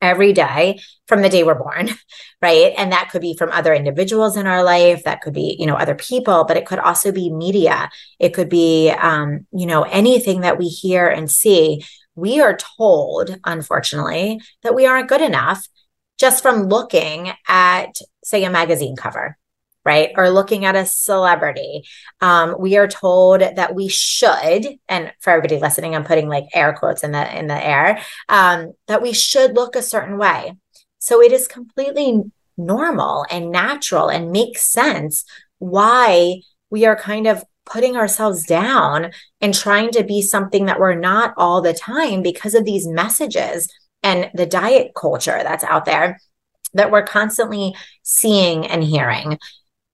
every 0.00 0.32
day 0.32 0.78
from 1.06 1.22
the 1.22 1.28
day 1.28 1.42
we're 1.42 1.54
born 1.54 1.90
right? 2.42 2.72
And 2.76 2.92
that 2.92 3.10
could 3.10 3.20
be 3.20 3.36
from 3.36 3.50
other 3.50 3.74
individuals 3.74 4.36
in 4.36 4.46
our 4.46 4.62
life 4.62 5.04
that 5.04 5.20
could 5.22 5.34
be 5.34 5.56
you 5.58 5.66
know 5.66 5.74
other 5.74 5.94
people 5.94 6.44
but 6.44 6.56
it 6.56 6.66
could 6.66 6.78
also 6.78 7.12
be 7.12 7.30
media. 7.30 7.90
It 8.18 8.30
could 8.34 8.48
be 8.48 8.90
um, 8.90 9.46
you 9.52 9.66
know 9.66 9.82
anything 9.82 10.42
that 10.42 10.58
we 10.58 10.66
hear 10.66 11.08
and 11.08 11.30
see. 11.30 11.84
We 12.14 12.40
are 12.40 12.58
told 12.78 13.38
unfortunately 13.44 14.40
that 14.62 14.74
we 14.74 14.86
aren't 14.86 15.08
good 15.08 15.20
enough 15.20 15.66
just 16.18 16.42
from 16.42 16.64
looking 16.64 17.32
at 17.46 17.96
say 18.24 18.44
a 18.44 18.50
magazine 18.50 18.96
cover 18.96 19.37
right? 19.88 20.10
Or 20.16 20.28
looking 20.28 20.66
at 20.66 20.76
a 20.76 20.84
celebrity. 20.84 21.82
Um, 22.20 22.56
we 22.58 22.76
are 22.76 22.86
told 22.86 23.40
that 23.40 23.74
we 23.74 23.88
should, 23.88 24.66
and 24.86 25.10
for 25.20 25.30
everybody 25.30 25.58
listening, 25.58 25.94
I'm 25.94 26.04
putting 26.04 26.28
like 26.28 26.44
air 26.52 26.74
quotes 26.78 27.02
in 27.02 27.12
the 27.12 27.38
in 27.38 27.46
the 27.46 27.66
air, 27.66 28.02
um, 28.28 28.74
that 28.86 29.00
we 29.00 29.14
should 29.14 29.54
look 29.54 29.76
a 29.76 29.82
certain 29.82 30.18
way. 30.18 30.52
So 30.98 31.22
it 31.22 31.32
is 31.32 31.48
completely 31.48 32.22
normal 32.58 33.24
and 33.30 33.50
natural 33.50 34.10
and 34.10 34.30
makes 34.30 34.62
sense 34.62 35.24
why 35.58 36.42
we 36.68 36.84
are 36.84 36.96
kind 36.96 37.26
of 37.26 37.42
putting 37.64 37.96
ourselves 37.96 38.44
down 38.44 39.10
and 39.40 39.54
trying 39.54 39.90
to 39.92 40.04
be 40.04 40.20
something 40.20 40.66
that 40.66 40.78
we're 40.78 40.94
not 40.94 41.32
all 41.38 41.62
the 41.62 41.72
time 41.72 42.22
because 42.22 42.54
of 42.54 42.66
these 42.66 42.86
messages 42.86 43.68
and 44.02 44.30
the 44.34 44.46
diet 44.46 44.92
culture 44.94 45.40
that's 45.42 45.64
out 45.64 45.86
there 45.86 46.18
that 46.74 46.90
we're 46.90 47.04
constantly 47.04 47.74
seeing 48.02 48.66
and 48.66 48.82
hearing. 48.82 49.38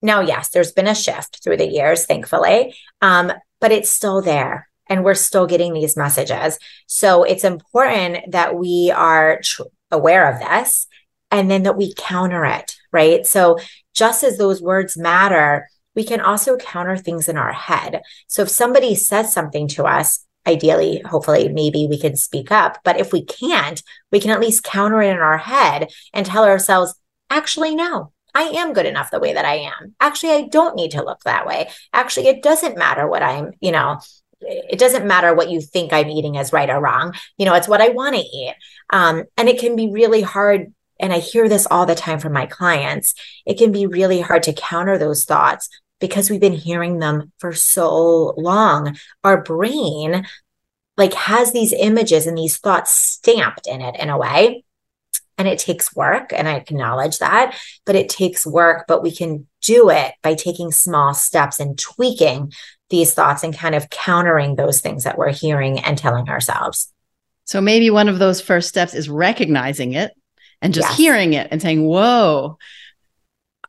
Now, 0.04 0.20
yes, 0.20 0.50
there's 0.50 0.73
been 0.73 0.87
a 0.87 0.94
shift 0.94 1.42
through 1.42 1.56
the 1.56 1.66
years, 1.66 2.04
thankfully, 2.04 2.76
um, 3.00 3.32
but 3.58 3.73
it's 3.73 3.88
still 3.88 4.20
there 4.20 4.68
and 4.87 5.02
we're 5.02 5.14
still 5.14 5.46
getting 5.46 5.73
these 5.73 5.96
messages. 5.96 6.58
So 6.87 7.23
it's 7.23 7.42
important 7.42 8.32
that 8.32 8.54
we 8.54 8.92
are 8.94 9.40
tr- 9.42 9.62
aware 9.90 10.30
of 10.30 10.40
this 10.40 10.87
and 11.30 11.50
then 11.50 11.62
that 11.62 11.78
we 11.78 11.94
counter 11.96 12.44
it, 12.44 12.76
right? 12.92 13.25
So 13.26 13.56
just 13.94 14.23
as 14.23 14.37
those 14.37 14.61
words 14.61 14.94
matter, 14.94 15.68
we 15.96 16.04
can 16.04 16.20
also 16.20 16.58
counter 16.58 16.99
things 16.99 17.26
in 17.26 17.38
our 17.38 17.54
head. 17.54 18.02
So 18.26 18.42
if 18.42 18.50
somebody 18.50 18.94
says 18.94 19.32
something 19.32 19.68
to 19.68 19.84
us, 19.84 20.26
ideally, 20.46 21.00
hopefully, 21.06 21.49
maybe 21.49 21.87
we 21.88 21.99
can 21.99 22.16
speak 22.16 22.52
up. 22.52 22.78
But 22.84 23.00
if 23.00 23.11
we 23.11 23.25
can't, 23.25 23.82
we 24.12 24.20
can 24.20 24.32
at 24.32 24.40
least 24.40 24.64
counter 24.64 25.00
it 25.00 25.08
in 25.08 25.16
our 25.16 25.38
head 25.38 25.90
and 26.12 26.26
tell 26.26 26.44
ourselves, 26.44 26.94
actually, 27.30 27.75
no, 27.75 28.12
I 28.34 28.42
am 28.42 28.72
good 28.72 28.86
enough 28.86 29.10
the 29.10 29.20
way 29.20 29.32
that 29.32 29.44
I 29.44 29.56
am. 29.56 29.94
Actually, 30.00 30.32
I 30.32 30.42
don't 30.48 30.76
need 30.76 30.92
to 30.92 31.04
look 31.04 31.22
that 31.24 31.46
way. 31.46 31.70
Actually, 31.92 32.28
it 32.28 32.42
doesn't 32.42 32.76
matter 32.76 33.06
what 33.06 33.22
I'm, 33.22 33.52
you 33.60 33.72
know, 33.72 34.00
it 34.40 34.78
doesn't 34.78 35.06
matter 35.06 35.34
what 35.34 35.50
you 35.50 35.60
think 35.60 35.92
I'm 35.92 36.10
eating 36.10 36.34
is 36.34 36.52
right 36.52 36.68
or 36.68 36.80
wrong. 36.80 37.14
You 37.38 37.46
know, 37.46 37.54
it's 37.54 37.68
what 37.68 37.80
I 37.80 37.88
want 37.88 38.16
to 38.16 38.20
eat. 38.20 38.54
Um, 38.90 39.24
and 39.36 39.48
it 39.48 39.58
can 39.58 39.76
be 39.76 39.90
really 39.90 40.20
hard. 40.20 40.72
And 41.00 41.12
I 41.12 41.18
hear 41.18 41.48
this 41.48 41.66
all 41.70 41.86
the 41.86 41.94
time 41.94 42.18
from 42.18 42.32
my 42.32 42.46
clients. 42.46 43.14
It 43.46 43.58
can 43.58 43.72
be 43.72 43.86
really 43.86 44.20
hard 44.20 44.42
to 44.44 44.52
counter 44.52 44.98
those 44.98 45.24
thoughts 45.24 45.68
because 46.00 46.28
we've 46.28 46.40
been 46.40 46.52
hearing 46.52 46.98
them 46.98 47.32
for 47.38 47.52
so 47.52 48.34
long. 48.36 48.96
Our 49.22 49.42
brain 49.42 50.26
like 50.96 51.14
has 51.14 51.52
these 51.52 51.72
images 51.72 52.26
and 52.26 52.36
these 52.36 52.58
thoughts 52.58 52.94
stamped 52.94 53.66
in 53.66 53.80
it 53.80 53.96
in 53.98 54.10
a 54.10 54.18
way. 54.18 54.64
And 55.36 55.48
it 55.48 55.58
takes 55.58 55.94
work, 55.96 56.32
and 56.32 56.48
I 56.48 56.54
acknowledge 56.54 57.18
that, 57.18 57.56
but 57.84 57.96
it 57.96 58.08
takes 58.08 58.46
work. 58.46 58.84
But 58.86 59.02
we 59.02 59.10
can 59.10 59.48
do 59.62 59.90
it 59.90 60.12
by 60.22 60.34
taking 60.34 60.70
small 60.70 61.12
steps 61.12 61.58
and 61.58 61.76
tweaking 61.78 62.52
these 62.90 63.14
thoughts 63.14 63.42
and 63.42 63.56
kind 63.56 63.74
of 63.74 63.90
countering 63.90 64.54
those 64.54 64.80
things 64.80 65.04
that 65.04 65.18
we're 65.18 65.32
hearing 65.32 65.80
and 65.80 65.98
telling 65.98 66.28
ourselves. 66.28 66.92
So 67.44 67.60
maybe 67.60 67.90
one 67.90 68.08
of 68.08 68.18
those 68.18 68.40
first 68.40 68.68
steps 68.68 68.94
is 68.94 69.08
recognizing 69.08 69.92
it 69.92 70.12
and 70.62 70.72
just 70.72 70.88
yes. 70.90 70.96
hearing 70.96 71.32
it 71.32 71.48
and 71.50 71.60
saying, 71.60 71.84
Whoa, 71.84 72.58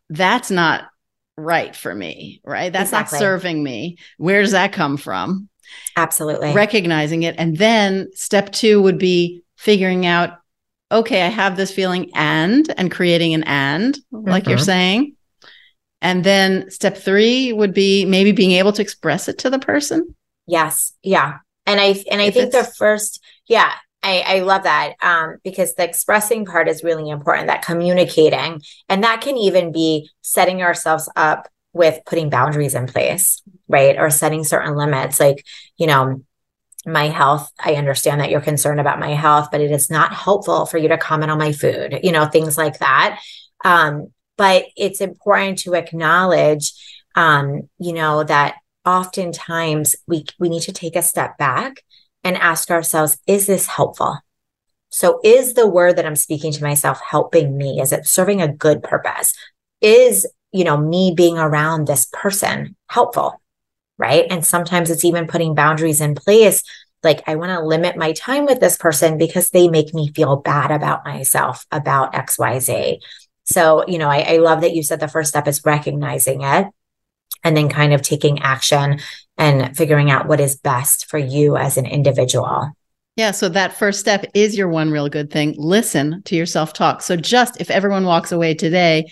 that's 0.09 0.51
not 0.51 0.85
right 1.37 1.75
for 1.75 1.93
me, 1.93 2.41
right? 2.45 2.71
That's 2.71 2.89
exactly. 2.89 3.17
not 3.17 3.19
serving 3.19 3.63
me. 3.63 3.97
Where 4.17 4.41
does 4.41 4.51
that 4.51 4.71
come 4.71 4.97
from? 4.97 5.49
Absolutely. 5.97 6.53
Recognizing 6.53 7.23
it. 7.23 7.35
And 7.37 7.57
then 7.57 8.09
step 8.13 8.51
two 8.51 8.81
would 8.81 8.97
be 8.97 9.43
figuring 9.57 10.05
out, 10.05 10.37
okay, 10.95 11.23
I 11.23 11.27
have 11.27 11.57
this 11.57 11.71
feeling 11.71 12.11
and, 12.15 12.71
and 12.77 12.91
creating 12.91 13.33
an 13.33 13.43
and, 13.43 13.95
mm-hmm. 14.13 14.29
like 14.29 14.47
you're 14.47 14.57
mm-hmm. 14.57 14.65
saying. 14.65 15.15
And 16.01 16.23
then 16.23 16.69
step 16.69 16.97
three 16.97 17.51
would 17.51 17.73
be 17.73 18.05
maybe 18.05 18.31
being 18.31 18.51
able 18.51 18.73
to 18.73 18.81
express 18.81 19.27
it 19.27 19.39
to 19.39 19.49
the 19.49 19.59
person. 19.59 20.15
Yes. 20.47 20.93
Yeah. 21.01 21.39
And 21.65 21.79
I, 21.79 22.03
and 22.11 22.21
I 22.21 22.25
if 22.25 22.35
think 22.35 22.51
the 22.51 22.63
first, 22.63 23.23
yeah, 23.47 23.71
I, 24.03 24.23
I 24.25 24.39
love 24.41 24.63
that 24.63 24.93
um, 25.01 25.37
because 25.43 25.73
the 25.73 25.83
expressing 25.83 26.45
part 26.45 26.67
is 26.67 26.83
really 26.83 27.09
important, 27.09 27.47
that 27.47 27.65
communicating. 27.65 28.61
And 28.87 29.03
that 29.03 29.21
can 29.21 29.35
even 29.37 29.71
be 29.71 30.11
setting 30.21 30.61
ourselves 30.61 31.09
up 31.15 31.47
with 31.73 31.99
putting 32.05 32.29
boundaries 32.29 32.75
in 32.75 32.85
place, 32.85 33.41
right? 33.67 33.97
Or 33.97 34.11
setting 34.11 34.43
certain 34.43 34.75
limits. 34.75 35.19
Like, 35.19 35.43
you 35.77 35.87
know, 35.87 36.21
my 36.85 37.07
health, 37.07 37.51
I 37.59 37.75
understand 37.75 38.21
that 38.21 38.29
you're 38.29 38.41
concerned 38.41 38.79
about 38.79 38.99
my 38.99 39.13
health, 39.13 39.49
but 39.51 39.61
it 39.61 39.71
is 39.71 39.89
not 39.89 40.13
helpful 40.13 40.65
for 40.65 40.77
you 40.77 40.87
to 40.89 40.97
comment 40.97 41.31
on 41.31 41.37
my 41.37 41.51
food, 41.51 41.99
you 42.03 42.11
know, 42.11 42.25
things 42.25 42.57
like 42.57 42.79
that. 42.79 43.19
Um, 43.63 44.13
but 44.37 44.65
it's 44.75 45.01
important 45.01 45.59
to 45.59 45.73
acknowledge, 45.73 46.73
um, 47.15 47.69
you 47.79 47.93
know, 47.93 48.23
that 48.23 48.55
oftentimes 48.85 49.95
we 50.07 50.25
we 50.39 50.49
need 50.49 50.61
to 50.63 50.73
take 50.73 50.95
a 50.95 51.01
step 51.01 51.37
back 51.37 51.83
and 52.23 52.37
ask 52.37 52.71
ourselves, 52.71 53.17
is 53.27 53.47
this 53.47 53.67
helpful? 53.67 54.19
So, 54.89 55.19
is 55.23 55.53
the 55.53 55.67
word 55.67 55.97
that 55.97 56.05
I'm 56.05 56.15
speaking 56.15 56.51
to 56.53 56.63
myself 56.63 56.99
helping 57.01 57.57
me? 57.57 57.81
Is 57.81 57.91
it 57.91 58.07
serving 58.07 58.41
a 58.41 58.51
good 58.51 58.81
purpose? 58.81 59.33
Is, 59.81 60.25
you 60.51 60.63
know, 60.63 60.77
me 60.77 61.13
being 61.15 61.37
around 61.37 61.85
this 61.85 62.07
person 62.13 62.75
helpful? 62.89 63.41
Right. 63.97 64.25
And 64.29 64.45
sometimes 64.45 64.89
it's 64.89 65.05
even 65.05 65.27
putting 65.27 65.53
boundaries 65.53 66.01
in 66.01 66.15
place. 66.15 66.63
Like, 67.03 67.23
I 67.27 67.35
want 67.35 67.51
to 67.51 67.65
limit 67.65 67.97
my 67.97 68.13
time 68.13 68.45
with 68.45 68.59
this 68.59 68.77
person 68.77 69.17
because 69.17 69.49
they 69.49 69.67
make 69.67 69.93
me 69.93 70.11
feel 70.13 70.37
bad 70.37 70.71
about 70.71 71.05
myself, 71.05 71.65
about 71.71 72.13
XYZ. 72.13 72.97
So, 73.45 73.85
you 73.87 73.97
know, 73.97 74.09
I, 74.09 74.21
I 74.21 74.37
love 74.37 74.61
that 74.61 74.73
you 74.73 74.81
said 74.81 74.99
the 74.99 75.07
first 75.07 75.29
step 75.29 75.47
is 75.47 75.63
recognizing 75.63 76.41
it 76.41 76.67
and 77.43 77.55
then 77.55 77.69
kind 77.69 77.93
of 77.93 78.01
taking 78.01 78.41
action 78.41 78.99
and 79.37 79.75
figuring 79.77 80.09
out 80.09 80.27
what 80.27 80.39
is 80.39 80.55
best 80.55 81.07
for 81.09 81.17
you 81.17 81.55
as 81.55 81.77
an 81.77 81.85
individual. 81.85 82.71
Yeah. 83.15 83.31
So 83.31 83.47
that 83.49 83.77
first 83.77 83.99
step 83.99 84.25
is 84.33 84.57
your 84.57 84.67
one 84.67 84.91
real 84.91 85.07
good 85.07 85.31
thing. 85.31 85.55
Listen 85.57 86.21
to 86.23 86.35
your 86.35 86.45
self 86.45 86.73
talk. 86.73 87.01
So 87.01 87.15
just 87.15 87.61
if 87.61 87.69
everyone 87.69 88.05
walks 88.05 88.31
away 88.31 88.55
today, 88.55 89.11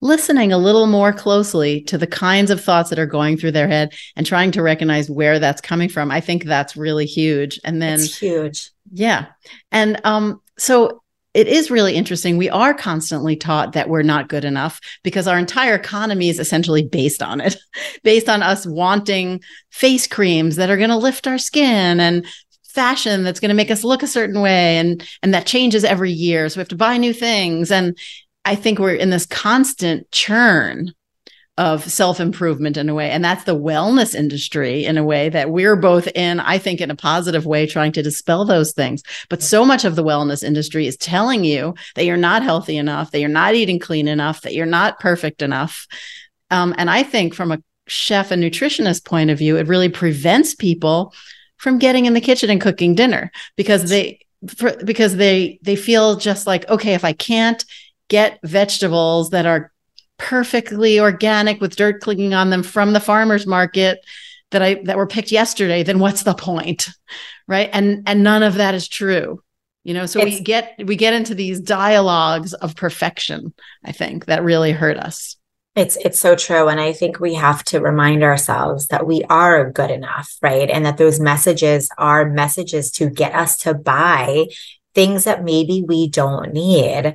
listening 0.00 0.52
a 0.52 0.58
little 0.58 0.86
more 0.86 1.12
closely 1.12 1.82
to 1.82 1.98
the 1.98 2.06
kinds 2.06 2.50
of 2.50 2.62
thoughts 2.62 2.90
that 2.90 2.98
are 2.98 3.06
going 3.06 3.36
through 3.36 3.52
their 3.52 3.68
head 3.68 3.92
and 4.16 4.26
trying 4.26 4.50
to 4.52 4.62
recognize 4.62 5.10
where 5.10 5.38
that's 5.38 5.60
coming 5.60 5.88
from, 5.88 6.10
I 6.10 6.20
think 6.20 6.44
that's 6.44 6.76
really 6.76 7.06
huge. 7.06 7.60
And 7.64 7.82
then 7.82 7.94
it's 7.94 8.18
huge. 8.18 8.70
Yeah. 8.92 9.26
And 9.70 10.00
um, 10.04 10.40
so 10.58 11.02
it 11.32 11.46
is 11.46 11.70
really 11.70 11.94
interesting. 11.94 12.36
We 12.36 12.50
are 12.50 12.74
constantly 12.74 13.36
taught 13.36 13.74
that 13.74 13.88
we're 13.88 14.02
not 14.02 14.28
good 14.28 14.44
enough 14.44 14.80
because 15.04 15.28
our 15.28 15.38
entire 15.38 15.74
economy 15.74 16.28
is 16.28 16.40
essentially 16.40 16.82
based 16.82 17.22
on 17.22 17.40
it, 17.40 17.56
based 18.02 18.28
on 18.28 18.42
us 18.42 18.66
wanting 18.66 19.40
face 19.70 20.06
creams 20.06 20.56
that 20.56 20.70
are 20.70 20.76
going 20.76 20.90
to 20.90 20.96
lift 20.96 21.26
our 21.26 21.38
skin 21.38 22.00
and 22.00 22.26
fashion 22.64 23.24
that's 23.24 23.40
going 23.40 23.48
to 23.48 23.54
make 23.54 23.70
us 23.70 23.82
look 23.82 24.00
a 24.00 24.06
certain 24.06 24.40
way 24.40 24.78
and 24.78 25.04
and 25.24 25.34
that 25.34 25.44
changes 25.44 25.82
every 25.82 26.12
year 26.12 26.48
so 26.48 26.56
we 26.56 26.60
have 26.60 26.68
to 26.68 26.76
buy 26.76 26.96
new 26.96 27.12
things 27.12 27.72
and 27.72 27.98
i 28.50 28.54
think 28.54 28.78
we're 28.78 28.94
in 28.94 29.10
this 29.10 29.26
constant 29.26 30.10
churn 30.10 30.92
of 31.60 31.84
self 31.84 32.20
improvement 32.20 32.78
in 32.78 32.88
a 32.88 32.94
way. 32.94 33.10
And 33.10 33.22
that's 33.22 33.44
the 33.44 33.54
wellness 33.54 34.14
industry 34.14 34.86
in 34.86 34.96
a 34.96 35.04
way 35.04 35.28
that 35.28 35.50
we're 35.50 35.76
both 35.76 36.08
in, 36.14 36.40
I 36.40 36.56
think, 36.56 36.80
in 36.80 36.90
a 36.90 36.96
positive 36.96 37.44
way, 37.44 37.66
trying 37.66 37.92
to 37.92 38.02
dispel 38.02 38.46
those 38.46 38.72
things. 38.72 39.02
But 39.28 39.42
so 39.42 39.66
much 39.66 39.84
of 39.84 39.94
the 39.94 40.02
wellness 40.02 40.42
industry 40.42 40.86
is 40.86 40.96
telling 40.96 41.44
you 41.44 41.74
that 41.96 42.06
you're 42.06 42.16
not 42.16 42.42
healthy 42.42 42.78
enough, 42.78 43.10
that 43.10 43.20
you're 43.20 43.28
not 43.28 43.54
eating 43.54 43.78
clean 43.78 44.08
enough, 44.08 44.40
that 44.40 44.54
you're 44.54 44.64
not 44.64 45.00
perfect 45.00 45.42
enough. 45.42 45.86
Um, 46.50 46.74
and 46.78 46.88
I 46.88 47.02
think 47.02 47.34
from 47.34 47.52
a 47.52 47.62
chef 47.86 48.30
and 48.30 48.42
nutritionist 48.42 49.04
point 49.04 49.28
of 49.28 49.36
view, 49.36 49.58
it 49.58 49.68
really 49.68 49.90
prevents 49.90 50.54
people 50.54 51.12
from 51.58 51.78
getting 51.78 52.06
in 52.06 52.14
the 52.14 52.22
kitchen 52.22 52.48
and 52.48 52.60
cooking 52.60 52.94
dinner 52.94 53.30
because 53.56 53.90
they 53.90 54.20
for, 54.56 54.74
because 54.82 55.16
they 55.16 55.58
they 55.60 55.76
feel 55.76 56.16
just 56.16 56.46
like 56.46 56.66
okay 56.70 56.94
if 56.94 57.04
i 57.04 57.12
can't 57.12 57.66
get 58.10 58.38
vegetables 58.44 59.30
that 59.30 59.46
are 59.46 59.72
perfectly 60.18 61.00
organic 61.00 61.62
with 61.62 61.76
dirt 61.76 62.02
clinging 62.02 62.34
on 62.34 62.50
them 62.50 62.62
from 62.62 62.92
the 62.92 63.00
farmers 63.00 63.46
market 63.46 64.04
that 64.50 64.62
I 64.62 64.82
that 64.84 64.98
were 64.98 65.06
picked 65.06 65.32
yesterday, 65.32 65.82
then 65.82 65.98
what's 65.98 66.24
the 66.24 66.34
point? 66.34 66.88
Right. 67.48 67.70
And 67.72 68.02
and 68.06 68.22
none 68.22 68.42
of 68.42 68.54
that 68.56 68.74
is 68.74 68.86
true. 68.86 69.42
You 69.82 69.94
know, 69.94 70.06
so 70.06 70.20
it's, 70.20 70.38
we 70.38 70.40
get 70.42 70.74
we 70.84 70.94
get 70.94 71.14
into 71.14 71.34
these 71.34 71.58
dialogues 71.58 72.52
of 72.52 72.76
perfection, 72.76 73.54
I 73.84 73.92
think, 73.92 74.26
that 74.26 74.44
really 74.44 74.72
hurt 74.72 74.98
us. 74.98 75.36
It's 75.74 75.96
it's 75.96 76.18
so 76.18 76.36
true. 76.36 76.68
And 76.68 76.80
I 76.80 76.92
think 76.92 77.18
we 77.18 77.34
have 77.34 77.64
to 77.64 77.80
remind 77.80 78.22
ourselves 78.22 78.88
that 78.88 79.06
we 79.06 79.24
are 79.30 79.70
good 79.70 79.90
enough, 79.90 80.36
right? 80.42 80.68
And 80.68 80.84
that 80.84 80.98
those 80.98 81.18
messages 81.18 81.88
are 81.96 82.28
messages 82.28 82.90
to 82.92 83.08
get 83.08 83.34
us 83.34 83.56
to 83.58 83.72
buy 83.72 84.46
things 84.94 85.24
that 85.24 85.44
maybe 85.44 85.82
we 85.86 86.08
don't 86.08 86.52
need. 86.52 87.14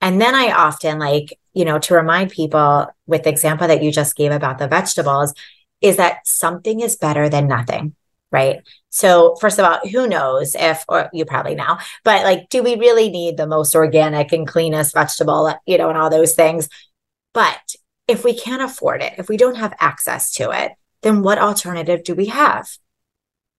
And 0.00 0.20
then 0.20 0.34
I 0.34 0.52
often 0.52 0.98
like 0.98 1.38
you 1.52 1.64
know, 1.64 1.78
to 1.78 1.94
remind 1.94 2.30
people 2.30 2.86
with 3.06 3.24
the 3.24 3.30
example 3.30 3.66
that 3.68 3.82
you 3.82 3.90
just 3.90 4.16
gave 4.16 4.32
about 4.32 4.58
the 4.58 4.68
vegetables 4.68 5.34
is 5.80 5.96
that 5.96 6.26
something 6.26 6.80
is 6.80 6.96
better 6.96 7.28
than 7.28 7.48
nothing, 7.48 7.94
right? 8.30 8.62
So, 8.90 9.36
first 9.40 9.58
of 9.58 9.64
all, 9.64 9.80
who 9.88 10.06
knows 10.06 10.54
if, 10.54 10.84
or 10.88 11.08
you 11.12 11.24
probably 11.24 11.54
know, 11.54 11.78
but 12.04 12.22
like, 12.24 12.48
do 12.50 12.62
we 12.62 12.76
really 12.76 13.10
need 13.10 13.36
the 13.36 13.46
most 13.46 13.74
organic 13.74 14.32
and 14.32 14.46
cleanest 14.46 14.94
vegetable, 14.94 15.52
you 15.66 15.78
know, 15.78 15.88
and 15.88 15.98
all 15.98 16.10
those 16.10 16.34
things? 16.34 16.68
But 17.32 17.74
if 18.06 18.24
we 18.24 18.34
can't 18.34 18.62
afford 18.62 19.02
it, 19.02 19.14
if 19.18 19.28
we 19.28 19.36
don't 19.36 19.56
have 19.56 19.74
access 19.80 20.32
to 20.34 20.50
it, 20.50 20.72
then 21.02 21.22
what 21.22 21.38
alternative 21.38 22.04
do 22.04 22.14
we 22.14 22.26
have? 22.26 22.68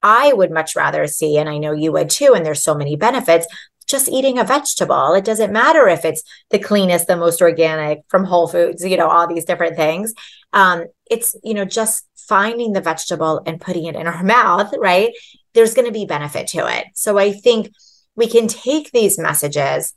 I 0.04 0.34
would 0.34 0.51
much 0.51 0.75
rather 0.75 1.08
see, 1.08 1.38
and 1.38 1.47
I 1.47 1.58
know 1.58 1.73
you 1.73 1.91
would 1.91 2.10
too, 2.10 2.34
and 2.34 2.45
there's 2.45 2.63
so 2.63 2.75
many 2.75 2.95
benefits, 2.95 3.47
just 3.91 4.10
eating 4.10 4.39
a 4.39 4.43
vegetable. 4.43 5.13
It 5.13 5.25
doesn't 5.25 5.51
matter 5.51 5.88
if 5.88 6.06
it's 6.06 6.23
the 6.49 6.60
cleanest, 6.60 7.08
the 7.08 7.17
most 7.17 7.41
organic 7.41 7.99
from 8.08 8.23
Whole 8.23 8.47
Foods, 8.47 8.84
you 8.84 8.97
know, 8.97 9.10
all 9.10 9.27
these 9.27 9.45
different 9.45 9.75
things. 9.75 10.13
Um, 10.54 10.86
it's, 11.10 11.36
you 11.43 11.54
know, 11.54 11.65
just 11.65 12.08
finding 12.15 12.73
the 12.73 12.82
vegetable 12.82 13.41
and 13.45 13.62
putting 13.62 13.86
it 13.86 13.95
in 13.95 14.08
our 14.08 14.23
mouth, 14.38 14.73
right? 14.80 15.13
There's 15.54 15.73
going 15.73 15.88
to 15.88 15.93
be 15.93 16.06
benefit 16.06 16.47
to 16.47 16.67
it. 16.67 16.86
So 16.95 17.17
I 17.17 17.34
think 17.34 17.69
we 18.15 18.27
can 18.27 18.47
take 18.47 18.91
these 18.91 19.19
messages 19.19 19.93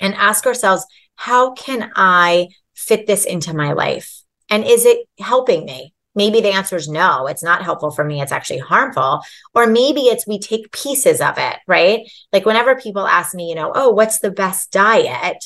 and 0.00 0.14
ask 0.14 0.46
ourselves, 0.46 0.86
how 1.16 1.52
can 1.52 1.90
I 1.94 2.48
fit 2.74 3.06
this 3.06 3.24
into 3.24 3.54
my 3.54 3.72
life? 3.72 4.22
And 4.48 4.64
is 4.64 4.86
it 4.86 5.06
helping 5.18 5.64
me? 5.64 5.92
Maybe 6.14 6.40
the 6.40 6.52
answer 6.52 6.76
is 6.76 6.88
no, 6.88 7.26
it's 7.26 7.42
not 7.42 7.62
helpful 7.62 7.90
for 7.90 8.04
me. 8.04 8.20
It's 8.20 8.32
actually 8.32 8.58
harmful. 8.58 9.20
Or 9.54 9.66
maybe 9.66 10.02
it's 10.02 10.26
we 10.26 10.38
take 10.38 10.72
pieces 10.72 11.20
of 11.20 11.38
it, 11.38 11.56
right? 11.66 12.00
Like 12.32 12.44
whenever 12.44 12.74
people 12.74 13.06
ask 13.06 13.34
me, 13.34 13.48
you 13.48 13.54
know, 13.54 13.72
oh, 13.74 13.90
what's 13.90 14.18
the 14.18 14.30
best 14.30 14.72
diet? 14.72 15.44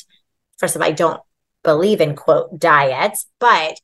First 0.57 0.75
of 0.75 0.81
all, 0.81 0.87
I 0.87 0.91
don't 0.91 1.21
believe 1.63 2.01
in 2.01 2.15
quote 2.15 2.59
diets, 2.59 3.27
but 3.39 3.77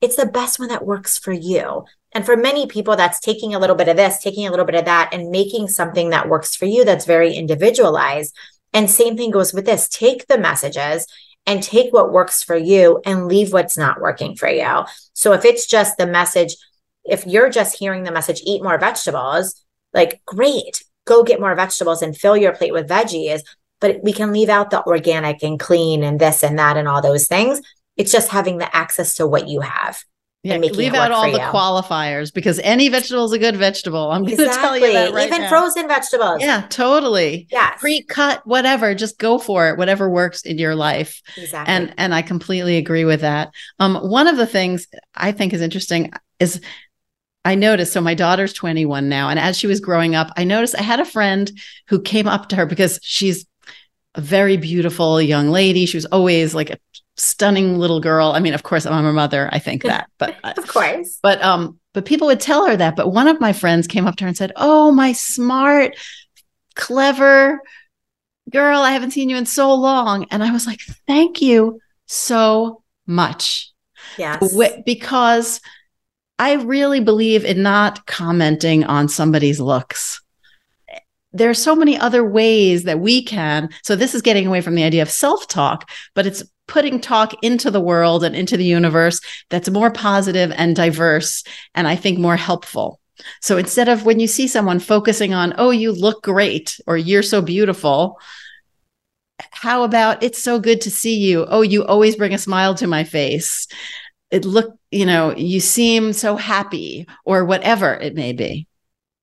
it's 0.00 0.16
the 0.16 0.26
best 0.26 0.58
one 0.58 0.68
that 0.68 0.84
works 0.84 1.18
for 1.18 1.32
you. 1.32 1.84
And 2.14 2.26
for 2.26 2.36
many 2.36 2.66
people, 2.66 2.96
that's 2.96 3.20
taking 3.20 3.54
a 3.54 3.58
little 3.58 3.76
bit 3.76 3.88
of 3.88 3.96
this, 3.96 4.18
taking 4.18 4.46
a 4.46 4.50
little 4.50 4.66
bit 4.66 4.74
of 4.74 4.84
that, 4.84 5.10
and 5.12 5.30
making 5.30 5.68
something 5.68 6.10
that 6.10 6.28
works 6.28 6.54
for 6.54 6.66
you 6.66 6.84
that's 6.84 7.06
very 7.06 7.34
individualized. 7.34 8.34
And 8.72 8.90
same 8.90 9.16
thing 9.16 9.30
goes 9.30 9.54
with 9.54 9.64
this 9.64 9.88
take 9.88 10.26
the 10.26 10.38
messages 10.38 11.06
and 11.46 11.62
take 11.62 11.92
what 11.92 12.12
works 12.12 12.42
for 12.42 12.56
you 12.56 13.00
and 13.04 13.26
leave 13.26 13.52
what's 13.52 13.76
not 13.76 14.00
working 14.00 14.36
for 14.36 14.48
you. 14.48 14.84
So 15.12 15.32
if 15.32 15.44
it's 15.44 15.66
just 15.66 15.96
the 15.96 16.06
message, 16.06 16.56
if 17.04 17.26
you're 17.26 17.50
just 17.50 17.78
hearing 17.78 18.04
the 18.04 18.12
message, 18.12 18.42
eat 18.44 18.62
more 18.62 18.78
vegetables, 18.78 19.60
like 19.92 20.22
great, 20.24 20.84
go 21.04 21.24
get 21.24 21.40
more 21.40 21.54
vegetables 21.54 22.02
and 22.02 22.16
fill 22.16 22.36
your 22.36 22.54
plate 22.54 22.72
with 22.72 22.88
veggies. 22.88 23.42
But 23.80 24.02
we 24.04 24.12
can 24.12 24.32
leave 24.32 24.48
out 24.48 24.70
the 24.70 24.84
organic 24.86 25.42
and 25.42 25.58
clean 25.58 26.04
and 26.04 26.20
this 26.20 26.44
and 26.44 26.58
that 26.58 26.76
and 26.76 26.86
all 26.86 27.02
those 27.02 27.26
things. 27.26 27.60
It's 27.96 28.12
just 28.12 28.30
having 28.30 28.58
the 28.58 28.74
access 28.74 29.14
to 29.16 29.26
what 29.26 29.48
you 29.48 29.60
have. 29.60 30.04
Yeah, 30.44 30.56
leave 30.56 30.94
out 30.94 31.12
all 31.12 31.30
the 31.30 31.38
you. 31.38 31.44
qualifiers 31.44 32.34
because 32.34 32.58
any 32.64 32.88
vegetable 32.88 33.24
is 33.26 33.32
a 33.32 33.38
good 33.38 33.56
vegetable. 33.56 34.10
I'm 34.10 34.26
exactly. 34.26 34.44
going 34.44 34.50
to 34.50 34.60
tell 34.60 34.76
you 34.76 34.92
that 34.92 35.14
right 35.14 35.28
Even 35.28 35.42
now. 35.42 35.48
frozen 35.48 35.86
vegetables. 35.86 36.42
Yeah, 36.42 36.66
totally. 36.68 37.46
Yeah, 37.52 37.76
pre-cut, 37.76 38.44
whatever. 38.44 38.92
Just 38.96 39.18
go 39.18 39.38
for 39.38 39.68
it. 39.68 39.78
Whatever 39.78 40.10
works 40.10 40.42
in 40.42 40.58
your 40.58 40.74
life. 40.74 41.22
Exactly. 41.36 41.72
And 41.72 41.94
and 41.96 42.12
I 42.12 42.22
completely 42.22 42.76
agree 42.76 43.04
with 43.04 43.20
that. 43.20 43.52
Um, 43.78 43.94
one 43.94 44.26
of 44.26 44.36
the 44.36 44.46
things 44.46 44.88
I 45.14 45.30
think 45.30 45.52
is 45.52 45.60
interesting 45.60 46.10
is 46.40 46.60
I 47.44 47.54
noticed. 47.54 47.92
So 47.92 48.00
my 48.00 48.14
daughter's 48.14 48.52
21 48.52 49.08
now, 49.08 49.28
and 49.28 49.38
as 49.38 49.56
she 49.56 49.68
was 49.68 49.78
growing 49.78 50.16
up, 50.16 50.32
I 50.36 50.42
noticed 50.42 50.74
I 50.76 50.82
had 50.82 50.98
a 50.98 51.04
friend 51.04 51.52
who 51.86 52.00
came 52.00 52.26
up 52.26 52.48
to 52.48 52.56
her 52.56 52.66
because 52.66 52.98
she's 53.02 53.46
a 54.16 54.20
very 54.20 54.56
beautiful 54.56 55.22
young 55.22 55.50
lady. 55.50 55.86
She 55.86 55.96
was 55.96 56.06
always 56.06 56.52
like 56.52 56.70
a 56.70 56.78
stunning 57.16 57.78
little 57.78 58.00
girl. 58.00 58.32
I 58.32 58.40
mean, 58.40 58.54
of 58.54 58.62
course, 58.62 58.86
I'm 58.86 59.04
her 59.04 59.12
mother. 59.12 59.48
I 59.52 59.58
think 59.58 59.82
that, 59.82 60.08
but 60.18 60.36
of 60.58 60.66
course, 60.66 61.18
but 61.22 61.42
um, 61.42 61.78
but 61.92 62.04
people 62.04 62.26
would 62.28 62.40
tell 62.40 62.66
her 62.66 62.76
that. 62.76 62.96
But 62.96 63.12
one 63.12 63.28
of 63.28 63.40
my 63.40 63.52
friends 63.52 63.86
came 63.86 64.06
up 64.06 64.16
to 64.16 64.24
her 64.24 64.28
and 64.28 64.36
said, 64.36 64.52
"Oh, 64.56 64.90
my 64.92 65.12
smart, 65.12 65.96
clever 66.74 67.60
girl, 68.50 68.80
I 68.80 68.92
haven't 68.92 69.12
seen 69.12 69.28
you 69.28 69.36
in 69.36 69.46
so 69.46 69.74
long," 69.74 70.26
and 70.30 70.42
I 70.42 70.52
was 70.52 70.66
like, 70.66 70.80
"Thank 71.06 71.42
you 71.42 71.80
so 72.06 72.82
much." 73.06 73.72
Yes, 74.18 74.54
because 74.84 75.60
I 76.38 76.54
really 76.54 77.00
believe 77.00 77.44
in 77.44 77.62
not 77.62 78.06
commenting 78.06 78.84
on 78.84 79.08
somebody's 79.08 79.60
looks 79.60 80.22
there 81.32 81.50
are 81.50 81.54
so 81.54 81.74
many 81.74 81.98
other 81.98 82.24
ways 82.24 82.84
that 82.84 83.00
we 83.00 83.24
can. 83.24 83.70
So 83.82 83.96
this 83.96 84.14
is 84.14 84.22
getting 84.22 84.46
away 84.46 84.60
from 84.60 84.74
the 84.74 84.84
idea 84.84 85.02
of 85.02 85.10
self-talk, 85.10 85.90
but 86.14 86.26
it's 86.26 86.42
putting 86.66 87.00
talk 87.00 87.34
into 87.42 87.70
the 87.70 87.80
world 87.80 88.24
and 88.24 88.34
into 88.34 88.56
the 88.56 88.64
universe 88.64 89.20
that's 89.50 89.68
more 89.68 89.90
positive 89.90 90.52
and 90.56 90.76
diverse 90.76 91.44
and 91.74 91.86
I 91.86 91.96
think 91.96 92.18
more 92.18 92.36
helpful. 92.36 93.00
So 93.40 93.58
instead 93.58 93.88
of 93.88 94.04
when 94.04 94.20
you 94.20 94.26
see 94.26 94.48
someone 94.48 94.78
focusing 94.78 95.34
on, 95.34 95.54
oh, 95.58 95.70
you 95.70 95.92
look 95.92 96.22
great 96.22 96.80
or 96.86 96.96
you're 96.96 97.22
so 97.22 97.42
beautiful, 97.42 98.18
how 99.50 99.82
about 99.82 100.22
it's 100.22 100.42
so 100.42 100.58
good 100.58 100.80
to 100.82 100.90
see 100.90 101.18
you? 101.18 101.46
Oh, 101.46 101.62
you 101.62 101.84
always 101.84 102.16
bring 102.16 102.34
a 102.34 102.38
smile 102.38 102.74
to 102.76 102.86
my 102.86 103.04
face. 103.04 103.66
It 104.30 104.44
look, 104.44 104.76
you 104.90 105.04
know, 105.04 105.34
you 105.36 105.60
seem 105.60 106.12
so 106.12 106.36
happy 106.36 107.06
or 107.24 107.44
whatever 107.44 107.94
it 107.94 108.14
may 108.14 108.32
be. 108.32 108.66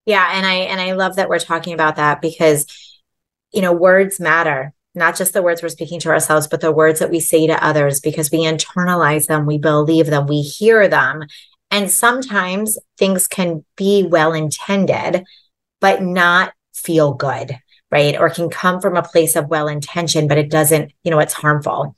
Yeah, 0.05 0.29
and 0.33 0.45
I 0.45 0.53
and 0.55 0.79
I 0.79 0.93
love 0.93 1.15
that 1.15 1.29
we're 1.29 1.39
talking 1.39 1.73
about 1.73 1.97
that 1.97 2.21
because 2.21 2.65
you 3.51 3.61
know, 3.61 3.73
words 3.73 4.19
matter 4.19 4.73
not 4.99 5.17
just 5.17 5.33
the 5.33 5.41
words 5.41 5.63
we're 5.63 5.69
speaking 5.69 5.99
to 6.01 6.09
ourselves, 6.09 6.47
but 6.47 6.61
the 6.61 6.71
words 6.71 6.99
that 6.99 7.09
we 7.09 7.19
say 7.19 7.47
to 7.47 7.65
others 7.65 7.99
because 7.99 8.29
we 8.29 8.39
internalize 8.39 9.25
them, 9.25 9.47
we 9.47 9.57
believe 9.57 10.07
them, 10.07 10.27
we 10.27 10.41
hear 10.41 10.87
them. 10.87 11.23
And 11.71 11.89
sometimes 11.89 12.77
things 12.97 13.25
can 13.25 13.65
be 13.75 14.03
well 14.03 14.33
intended, 14.33 15.23
but 15.79 16.03
not 16.03 16.53
feel 16.73 17.13
good, 17.13 17.57
right? 17.89 18.19
Or 18.19 18.29
can 18.29 18.49
come 18.49 18.81
from 18.81 18.95
a 18.95 19.03
place 19.03 19.35
of 19.35 19.49
well 19.49 19.67
intention, 19.67 20.27
but 20.27 20.37
it 20.37 20.51
doesn't, 20.51 20.91
you 21.03 21.09
know, 21.09 21.19
it's 21.19 21.33
harmful. 21.33 21.95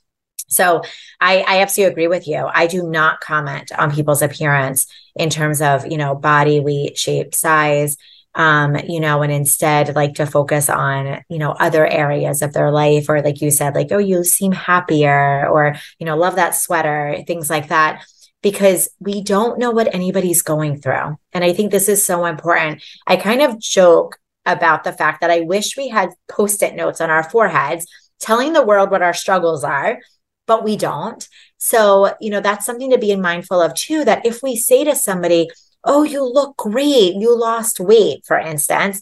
So 0.47 0.83
I, 1.19 1.43
I 1.47 1.61
absolutely 1.61 1.91
agree 1.91 2.07
with 2.07 2.27
you. 2.27 2.47
I 2.53 2.67
do 2.67 2.83
not 2.83 3.21
comment 3.21 3.71
on 3.77 3.95
people's 3.95 4.21
appearance 4.21 4.85
in 5.15 5.29
terms 5.29 5.61
of, 5.61 5.87
you 5.87 5.97
know, 5.97 6.13
body 6.13 6.59
weight, 6.59 6.97
shape, 6.97 7.33
size 7.33 7.97
um, 8.33 8.77
you 8.87 8.99
know, 8.99 9.21
and 9.21 9.31
instead 9.31 9.95
like 9.95 10.15
to 10.15 10.25
focus 10.25 10.69
on, 10.69 11.21
you 11.29 11.37
know, 11.37 11.51
other 11.51 11.85
areas 11.85 12.41
of 12.41 12.53
their 12.53 12.71
life, 12.71 13.09
or 13.09 13.21
like 13.21 13.41
you 13.41 13.51
said, 13.51 13.75
like, 13.75 13.91
oh, 13.91 13.97
you 13.97 14.23
seem 14.23 14.51
happier, 14.51 15.47
or, 15.49 15.75
you 15.99 16.05
know, 16.05 16.15
love 16.15 16.35
that 16.35 16.55
sweater, 16.55 17.17
things 17.27 17.49
like 17.49 17.67
that, 17.67 18.03
because 18.41 18.89
we 18.99 19.21
don't 19.21 19.59
know 19.59 19.71
what 19.71 19.93
anybody's 19.93 20.41
going 20.41 20.79
through. 20.79 21.17
And 21.33 21.43
I 21.43 21.53
think 21.53 21.71
this 21.71 21.89
is 21.89 22.05
so 22.05 22.25
important. 22.25 22.81
I 23.05 23.17
kind 23.17 23.41
of 23.41 23.59
joke 23.59 24.17
about 24.45 24.83
the 24.83 24.93
fact 24.93 25.21
that 25.21 25.29
I 25.29 25.41
wish 25.41 25.77
we 25.77 25.89
had 25.89 26.09
post 26.27 26.63
it 26.63 26.75
notes 26.75 27.01
on 27.01 27.09
our 27.09 27.23
foreheads 27.23 27.85
telling 28.19 28.53
the 28.53 28.65
world 28.65 28.91
what 28.91 29.01
our 29.01 29.13
struggles 29.13 29.63
are, 29.63 29.99
but 30.47 30.63
we 30.63 30.77
don't. 30.77 31.27
So, 31.57 32.15
you 32.19 32.31
know, 32.31 32.39
that's 32.39 32.65
something 32.65 32.89
to 32.91 32.97
be 32.97 33.15
mindful 33.15 33.61
of 33.61 33.75
too, 33.75 34.03
that 34.05 34.25
if 34.25 34.41
we 34.41 34.55
say 34.55 34.83
to 34.83 34.95
somebody, 34.95 35.49
oh, 35.83 36.03
you 36.03 36.23
look 36.23 36.57
great, 36.57 37.15
you 37.15 37.37
lost 37.37 37.79
weight, 37.79 38.25
for 38.25 38.37
instance, 38.37 39.01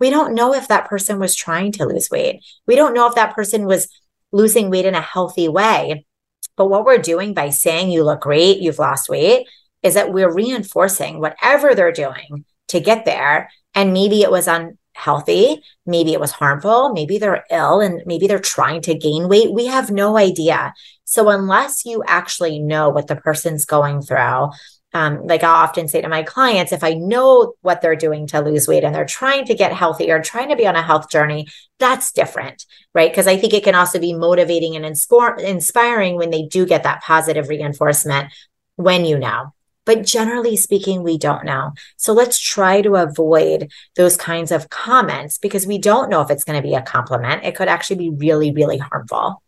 we 0.00 0.10
don't 0.10 0.34
know 0.34 0.54
if 0.54 0.68
that 0.68 0.88
person 0.88 1.18
was 1.18 1.34
trying 1.34 1.72
to 1.72 1.86
lose 1.86 2.10
weight. 2.10 2.44
We 2.66 2.76
don't 2.76 2.94
know 2.94 3.08
if 3.08 3.14
that 3.16 3.34
person 3.34 3.66
was 3.66 3.88
losing 4.30 4.70
weight 4.70 4.86
in 4.86 4.94
a 4.94 5.00
healthy 5.00 5.48
way. 5.48 6.06
But 6.56 6.68
what 6.68 6.84
we're 6.84 6.98
doing 6.98 7.34
by 7.34 7.50
saying 7.50 7.90
you 7.90 8.04
look 8.04 8.20
great, 8.20 8.58
you've 8.58 8.78
lost 8.78 9.08
weight, 9.08 9.46
is 9.82 9.94
that 9.94 10.12
we're 10.12 10.32
reinforcing 10.32 11.20
whatever 11.20 11.74
they're 11.74 11.92
doing 11.92 12.44
to 12.68 12.80
get 12.80 13.04
there. 13.04 13.50
And 13.74 13.92
maybe 13.92 14.22
it 14.22 14.30
was 14.30 14.48
unhealthy, 14.48 15.62
maybe 15.86 16.12
it 16.12 16.20
was 16.20 16.32
harmful, 16.32 16.92
maybe 16.92 17.18
they're 17.18 17.44
ill, 17.50 17.80
and 17.80 18.02
maybe 18.06 18.26
they're 18.26 18.38
trying 18.40 18.82
to 18.82 18.94
gain 18.94 19.28
weight. 19.28 19.52
We 19.52 19.66
have 19.66 19.90
no 19.90 20.16
idea. 20.16 20.74
So, 21.04 21.28
unless 21.30 21.84
you 21.84 22.02
actually 22.06 22.58
know 22.58 22.88
what 22.90 23.06
the 23.06 23.16
person's 23.16 23.64
going 23.64 24.02
through, 24.02 24.50
um, 24.94 25.26
like 25.26 25.44
I 25.44 25.48
often 25.48 25.86
say 25.86 26.00
to 26.00 26.08
my 26.08 26.22
clients, 26.22 26.72
if 26.72 26.82
I 26.82 26.94
know 26.94 27.54
what 27.60 27.82
they're 27.82 27.96
doing 27.96 28.26
to 28.28 28.40
lose 28.40 28.66
weight 28.66 28.84
and 28.84 28.94
they're 28.94 29.04
trying 29.04 29.44
to 29.46 29.54
get 29.54 29.72
healthy 29.72 30.10
or 30.10 30.22
trying 30.22 30.48
to 30.48 30.56
be 30.56 30.66
on 30.66 30.76
a 30.76 30.82
health 30.82 31.10
journey, 31.10 31.48
that's 31.78 32.12
different, 32.12 32.64
right? 32.94 33.10
Because 33.10 33.26
I 33.26 33.36
think 33.36 33.52
it 33.52 33.64
can 33.64 33.74
also 33.74 33.98
be 33.98 34.14
motivating 34.14 34.76
and 34.76 34.84
insp- 34.84 35.40
inspiring 35.40 36.16
when 36.16 36.30
they 36.30 36.46
do 36.46 36.64
get 36.64 36.84
that 36.84 37.02
positive 37.02 37.48
reinforcement 37.48 38.32
when 38.76 39.04
you 39.04 39.18
know. 39.18 39.52
But 39.84 40.04
generally 40.04 40.56
speaking, 40.56 41.02
we 41.02 41.16
don't 41.16 41.44
know. 41.44 41.72
So 41.96 42.12
let's 42.12 42.38
try 42.38 42.82
to 42.82 42.96
avoid 42.96 43.70
those 43.96 44.16
kinds 44.16 44.52
of 44.52 44.68
comments 44.68 45.38
because 45.38 45.66
we 45.66 45.78
don't 45.78 46.10
know 46.10 46.20
if 46.22 46.30
it's 46.30 46.44
going 46.44 46.60
to 46.60 46.66
be 46.66 46.74
a 46.74 46.82
compliment. 46.82 47.44
It 47.44 47.56
could 47.56 47.68
actually 47.68 47.96
be 47.96 48.10
really, 48.10 48.52
really 48.52 48.78
harmful. 48.78 49.42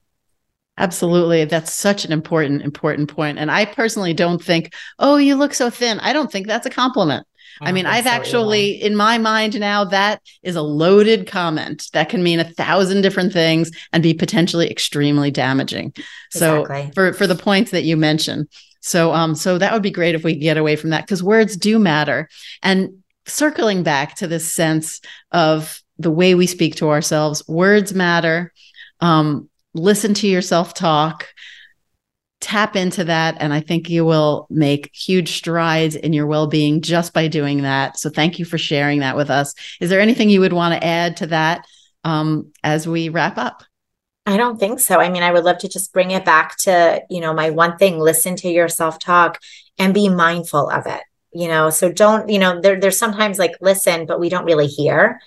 Absolutely. 0.80 1.44
That's 1.44 1.74
such 1.74 2.06
an 2.06 2.12
important, 2.12 2.62
important 2.62 3.10
point. 3.10 3.38
And 3.38 3.50
I 3.50 3.66
personally 3.66 4.14
don't 4.14 4.42
think, 4.42 4.74
oh, 4.98 5.18
you 5.18 5.36
look 5.36 5.52
so 5.52 5.68
thin. 5.68 6.00
I 6.00 6.14
don't 6.14 6.32
think 6.32 6.46
that's 6.46 6.64
a 6.64 6.70
compliment. 6.70 7.26
I, 7.60 7.68
I 7.68 7.72
mean, 7.72 7.84
I've 7.84 8.06
actually, 8.06 8.76
either. 8.76 8.86
in 8.86 8.96
my 8.96 9.18
mind 9.18 9.60
now, 9.60 9.84
that 9.84 10.22
is 10.42 10.56
a 10.56 10.62
loaded 10.62 11.26
comment 11.26 11.90
that 11.92 12.08
can 12.08 12.22
mean 12.22 12.40
a 12.40 12.44
thousand 12.44 13.02
different 13.02 13.34
things 13.34 13.70
and 13.92 14.02
be 14.02 14.14
potentially 14.14 14.70
extremely 14.70 15.30
damaging. 15.30 15.92
Exactly. 16.34 16.86
So, 16.86 16.92
for 16.94 17.12
for 17.12 17.26
the 17.26 17.34
points 17.34 17.72
that 17.72 17.82
you 17.82 17.98
mentioned, 17.98 18.48
so 18.80 19.12
um, 19.12 19.34
so 19.34 19.58
that 19.58 19.74
would 19.74 19.82
be 19.82 19.90
great 19.90 20.14
if 20.14 20.24
we 20.24 20.34
get 20.34 20.56
away 20.56 20.76
from 20.76 20.90
that 20.90 21.02
because 21.04 21.22
words 21.22 21.56
do 21.56 21.78
matter. 21.78 22.30
And 22.62 23.02
circling 23.26 23.82
back 23.82 24.16
to 24.16 24.26
this 24.26 24.50
sense 24.50 25.02
of 25.30 25.82
the 25.98 26.10
way 26.10 26.34
we 26.34 26.46
speak 26.46 26.76
to 26.76 26.88
ourselves, 26.88 27.46
words 27.46 27.92
matter. 27.92 28.54
Um, 29.00 29.49
listen 29.74 30.14
to 30.14 30.26
yourself 30.26 30.74
talk 30.74 31.28
tap 32.40 32.74
into 32.74 33.04
that 33.04 33.36
and 33.38 33.52
i 33.52 33.60
think 33.60 33.90
you 33.90 34.04
will 34.04 34.46
make 34.50 34.90
huge 34.94 35.36
strides 35.36 35.94
in 35.94 36.12
your 36.12 36.26
well-being 36.26 36.80
just 36.80 37.12
by 37.12 37.28
doing 37.28 37.62
that. 37.62 37.98
So 37.98 38.08
thank 38.08 38.38
you 38.38 38.44
for 38.44 38.58
sharing 38.58 39.00
that 39.00 39.16
with 39.16 39.30
us. 39.30 39.54
Is 39.80 39.90
there 39.90 40.00
anything 40.00 40.30
you 40.30 40.40
would 40.40 40.52
want 40.52 40.74
to 40.74 40.86
add 40.86 41.18
to 41.18 41.26
that 41.28 41.66
um, 42.02 42.50
as 42.64 42.88
we 42.88 43.10
wrap 43.10 43.36
up? 43.36 43.62
I 44.26 44.36
don't 44.36 44.58
think 44.58 44.80
so. 44.80 45.00
I 45.00 45.10
mean 45.10 45.22
i 45.22 45.32
would 45.32 45.44
love 45.44 45.58
to 45.58 45.68
just 45.68 45.92
bring 45.92 46.10
it 46.10 46.24
back 46.24 46.56
to 46.58 47.02
you 47.10 47.20
know 47.20 47.34
my 47.34 47.50
one 47.50 47.76
thing 47.76 47.98
listen 47.98 48.36
to 48.36 48.48
your 48.48 48.68
self-talk 48.68 49.38
and 49.78 49.94
be 49.94 50.08
mindful 50.08 50.70
of 50.70 50.86
it 50.86 51.02
you 51.32 51.46
know? 51.46 51.70
So 51.70 51.92
don't 51.92 52.28
you 52.28 52.38
know 52.38 52.60
there, 52.60 52.80
there's 52.80 52.98
sometimes 52.98 53.38
like 53.38 53.52
listen 53.60 54.06
but 54.06 54.20
we 54.20 54.28
don't 54.28 54.44
really 54.44 54.66
hear 54.66 55.20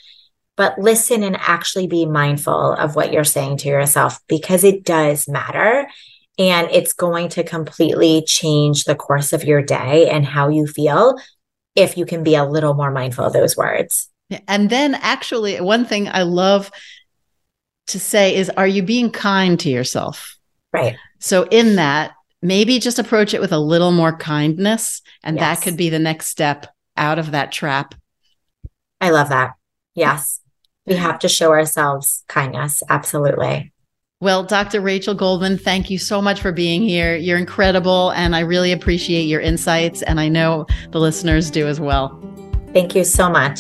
but 0.56 0.78
listen 0.78 1.24
and 1.24 1.38
actually 1.40 1.88
be 1.88 2.06
mindful 2.06 2.74
of 2.74 2.96
what 2.96 3.12
you're 3.12 3.24
saying 3.24 3.58
to 3.58 3.70
yourself 3.70 4.20
because 4.28 4.64
it 4.64 4.84
does 4.84 5.28
matter. 5.28 5.88
And 6.40 6.68
it's 6.72 6.94
going 6.94 7.30
to 7.30 7.44
completely 7.44 8.24
change 8.26 8.86
the 8.86 8.96
course 8.96 9.34
of 9.34 9.44
your 9.44 9.62
day 9.62 10.10
and 10.10 10.26
how 10.26 10.50
you 10.50 10.66
feel 10.66 11.20
if 11.76 11.98
you 11.98 12.06
can 12.06 12.24
be 12.24 12.36
a 12.36 12.46
little 12.46 12.74
more 12.74 12.92
mindful 12.92 13.26
of 13.26 13.34
those 13.34 13.56
words. 13.56 14.10
And 14.48 14.70
then, 14.70 14.96
actually, 14.96 15.60
one 15.62 15.86
thing 15.86 16.08
I 16.08 16.24
love 16.24 16.72
to 17.88 18.00
say 18.00 18.36
is 18.36 18.50
Are 18.52 18.68
you 18.68 18.82
being 18.82 19.12
kind 19.12 19.60
to 19.60 19.70
yourself? 19.70 20.38
Right. 20.72 20.96
So, 21.20 21.44
in 21.44 21.76
that, 21.76 22.14
maybe 22.42 22.80
just 22.80 23.00
approach 23.00 23.34
it 23.34 23.42
with 23.42 23.52
a 23.52 23.60
little 23.60 23.92
more 23.92 24.16
kindness. 24.16 25.02
And 25.24 25.38
yes. 25.38 25.60
that 25.60 25.64
could 25.64 25.78
be 25.78 25.90
the 25.90 26.00
next 26.00 26.28
step 26.28 26.68
out 26.98 27.20
of 27.20 27.32
that 27.32 27.52
trap. 27.52 27.96
I 29.00 29.10
love 29.12 29.30
that. 29.30 29.54
Yes. 29.96 30.40
We 30.86 30.96
have 30.96 31.20
to 31.20 31.30
show 31.30 31.52
ourselves 31.52 32.24
kindness. 32.28 32.84
Absolutely. 32.90 33.72
Well, 34.20 34.44
Dr. 34.44 34.80
Rachel 34.80 35.14
Goldman, 35.14 35.58
thank 35.58 35.90
you 35.90 35.98
so 35.98 36.22
much 36.22 36.40
for 36.40 36.54
being 36.54 36.82
here. 36.82 37.16
You're 37.16 37.38
incredible, 37.38 38.12
and 38.12 38.36
I 38.36 38.40
really 38.40 38.72
appreciate 38.72 39.24
your 39.24 39.42
insights, 39.42 40.02
and 40.02 40.18
I 40.20 40.30
know 40.30 40.66
the 40.92 41.00
listeners 41.00 41.52
do 41.52 41.68
as 41.68 41.82
well. 41.82 42.18
Thank 42.72 42.96
you 42.96 43.04
so 43.04 43.30
much. 43.30 43.60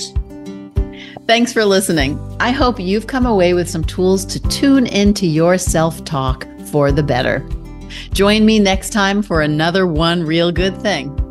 Thanks 1.27 1.51
for 1.51 1.65
listening. 1.65 2.19
I 2.39 2.51
hope 2.51 2.79
you've 2.79 3.07
come 3.07 3.25
away 3.25 3.53
with 3.53 3.69
some 3.69 3.83
tools 3.83 4.25
to 4.25 4.39
tune 4.47 4.87
into 4.87 5.27
your 5.27 5.57
self 5.57 6.03
talk 6.05 6.47
for 6.71 6.91
the 6.91 7.03
better. 7.03 7.47
Join 8.13 8.45
me 8.45 8.59
next 8.59 8.91
time 8.91 9.21
for 9.21 9.41
another 9.41 9.85
One 9.85 10.23
Real 10.23 10.51
Good 10.51 10.81
Thing. 10.81 11.22